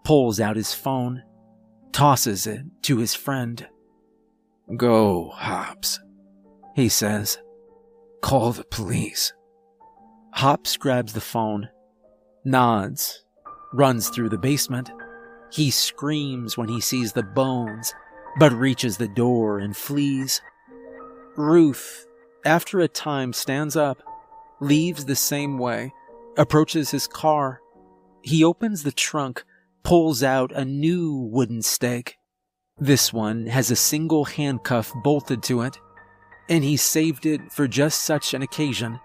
pulls 0.04 0.40
out 0.40 0.56
his 0.56 0.74
phone, 0.74 1.22
tosses 1.90 2.46
it 2.46 2.60
to 2.82 2.98
his 2.98 3.14
friend. 3.14 3.66
Go, 4.76 5.30
Hops, 5.30 6.00
he 6.74 6.90
says. 6.90 7.38
Call 8.20 8.52
the 8.52 8.64
police. 8.64 9.32
Hops 10.34 10.76
grabs 10.76 11.14
the 11.14 11.22
phone, 11.22 11.70
nods, 12.44 13.24
runs 13.72 14.10
through 14.10 14.28
the 14.28 14.36
basement. 14.36 14.90
He 15.50 15.70
screams 15.70 16.56
when 16.56 16.68
he 16.68 16.80
sees 16.80 17.12
the 17.12 17.22
bones, 17.22 17.94
but 18.38 18.52
reaches 18.52 18.96
the 18.96 19.08
door 19.08 19.58
and 19.58 19.76
flees. 19.76 20.40
Ruth, 21.36 22.06
after 22.44 22.80
a 22.80 22.88
time, 22.88 23.32
stands 23.32 23.76
up, 23.76 24.02
leaves 24.60 25.04
the 25.04 25.16
same 25.16 25.58
way, 25.58 25.92
approaches 26.36 26.90
his 26.90 27.06
car. 27.06 27.60
He 28.22 28.44
opens 28.44 28.82
the 28.82 28.92
trunk, 28.92 29.44
pulls 29.82 30.22
out 30.22 30.52
a 30.52 30.64
new 30.64 31.28
wooden 31.32 31.62
stake. 31.62 32.16
This 32.78 33.12
one 33.12 33.46
has 33.46 33.70
a 33.70 33.76
single 33.76 34.24
handcuff 34.24 34.92
bolted 35.02 35.42
to 35.44 35.62
it, 35.62 35.78
and 36.48 36.62
he 36.62 36.76
saved 36.76 37.26
it 37.26 37.52
for 37.52 37.66
just 37.66 38.04
such 38.04 38.34
an 38.34 38.42
occasion. 38.42 39.00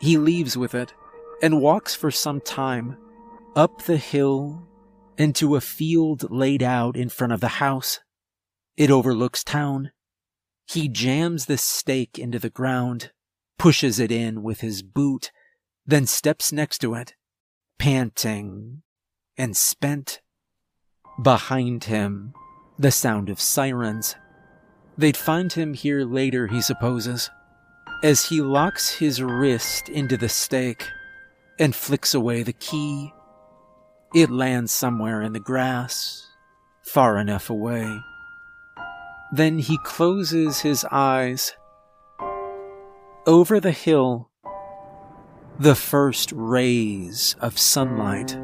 He 0.00 0.16
leaves 0.16 0.56
with 0.56 0.74
it 0.74 0.94
and 1.42 1.60
walks 1.60 1.94
for 1.94 2.10
some 2.10 2.40
time 2.40 2.96
up 3.56 3.82
the 3.82 3.96
hill 3.96 4.66
into 5.16 5.56
a 5.56 5.60
field 5.60 6.30
laid 6.30 6.62
out 6.62 6.96
in 6.96 7.08
front 7.08 7.32
of 7.32 7.40
the 7.40 7.48
house. 7.48 8.00
It 8.76 8.90
overlooks 8.90 9.44
town. 9.44 9.92
He 10.66 10.88
jams 10.88 11.46
the 11.46 11.58
stake 11.58 12.18
into 12.18 12.38
the 12.38 12.50
ground, 12.50 13.12
pushes 13.58 13.98
it 14.00 14.10
in 14.10 14.42
with 14.42 14.60
his 14.60 14.82
boot, 14.82 15.30
then 15.86 16.06
steps 16.06 16.52
next 16.52 16.78
to 16.78 16.94
it, 16.94 17.14
panting 17.78 18.82
and 19.36 19.56
spent. 19.56 20.20
Behind 21.22 21.84
him, 21.84 22.34
the 22.78 22.90
sound 22.90 23.28
of 23.28 23.40
sirens. 23.40 24.16
They'd 24.96 25.16
find 25.16 25.52
him 25.52 25.74
here 25.74 26.04
later, 26.04 26.46
he 26.46 26.60
supposes, 26.60 27.30
as 28.02 28.26
he 28.26 28.40
locks 28.40 28.90
his 28.90 29.22
wrist 29.22 29.88
into 29.88 30.16
the 30.16 30.28
stake 30.28 30.88
and 31.58 31.74
flicks 31.74 32.14
away 32.14 32.42
the 32.42 32.52
key. 32.52 33.12
It 34.14 34.30
lands 34.30 34.70
somewhere 34.70 35.22
in 35.22 35.32
the 35.32 35.40
grass, 35.40 36.28
far 36.84 37.18
enough 37.18 37.50
away. 37.50 38.00
Then 39.32 39.58
he 39.58 39.76
closes 39.78 40.60
his 40.60 40.86
eyes. 40.92 41.52
Over 43.26 43.58
the 43.58 43.72
hill, 43.72 44.30
the 45.58 45.74
first 45.74 46.30
rays 46.32 47.34
of 47.40 47.58
sunlight 47.58 48.38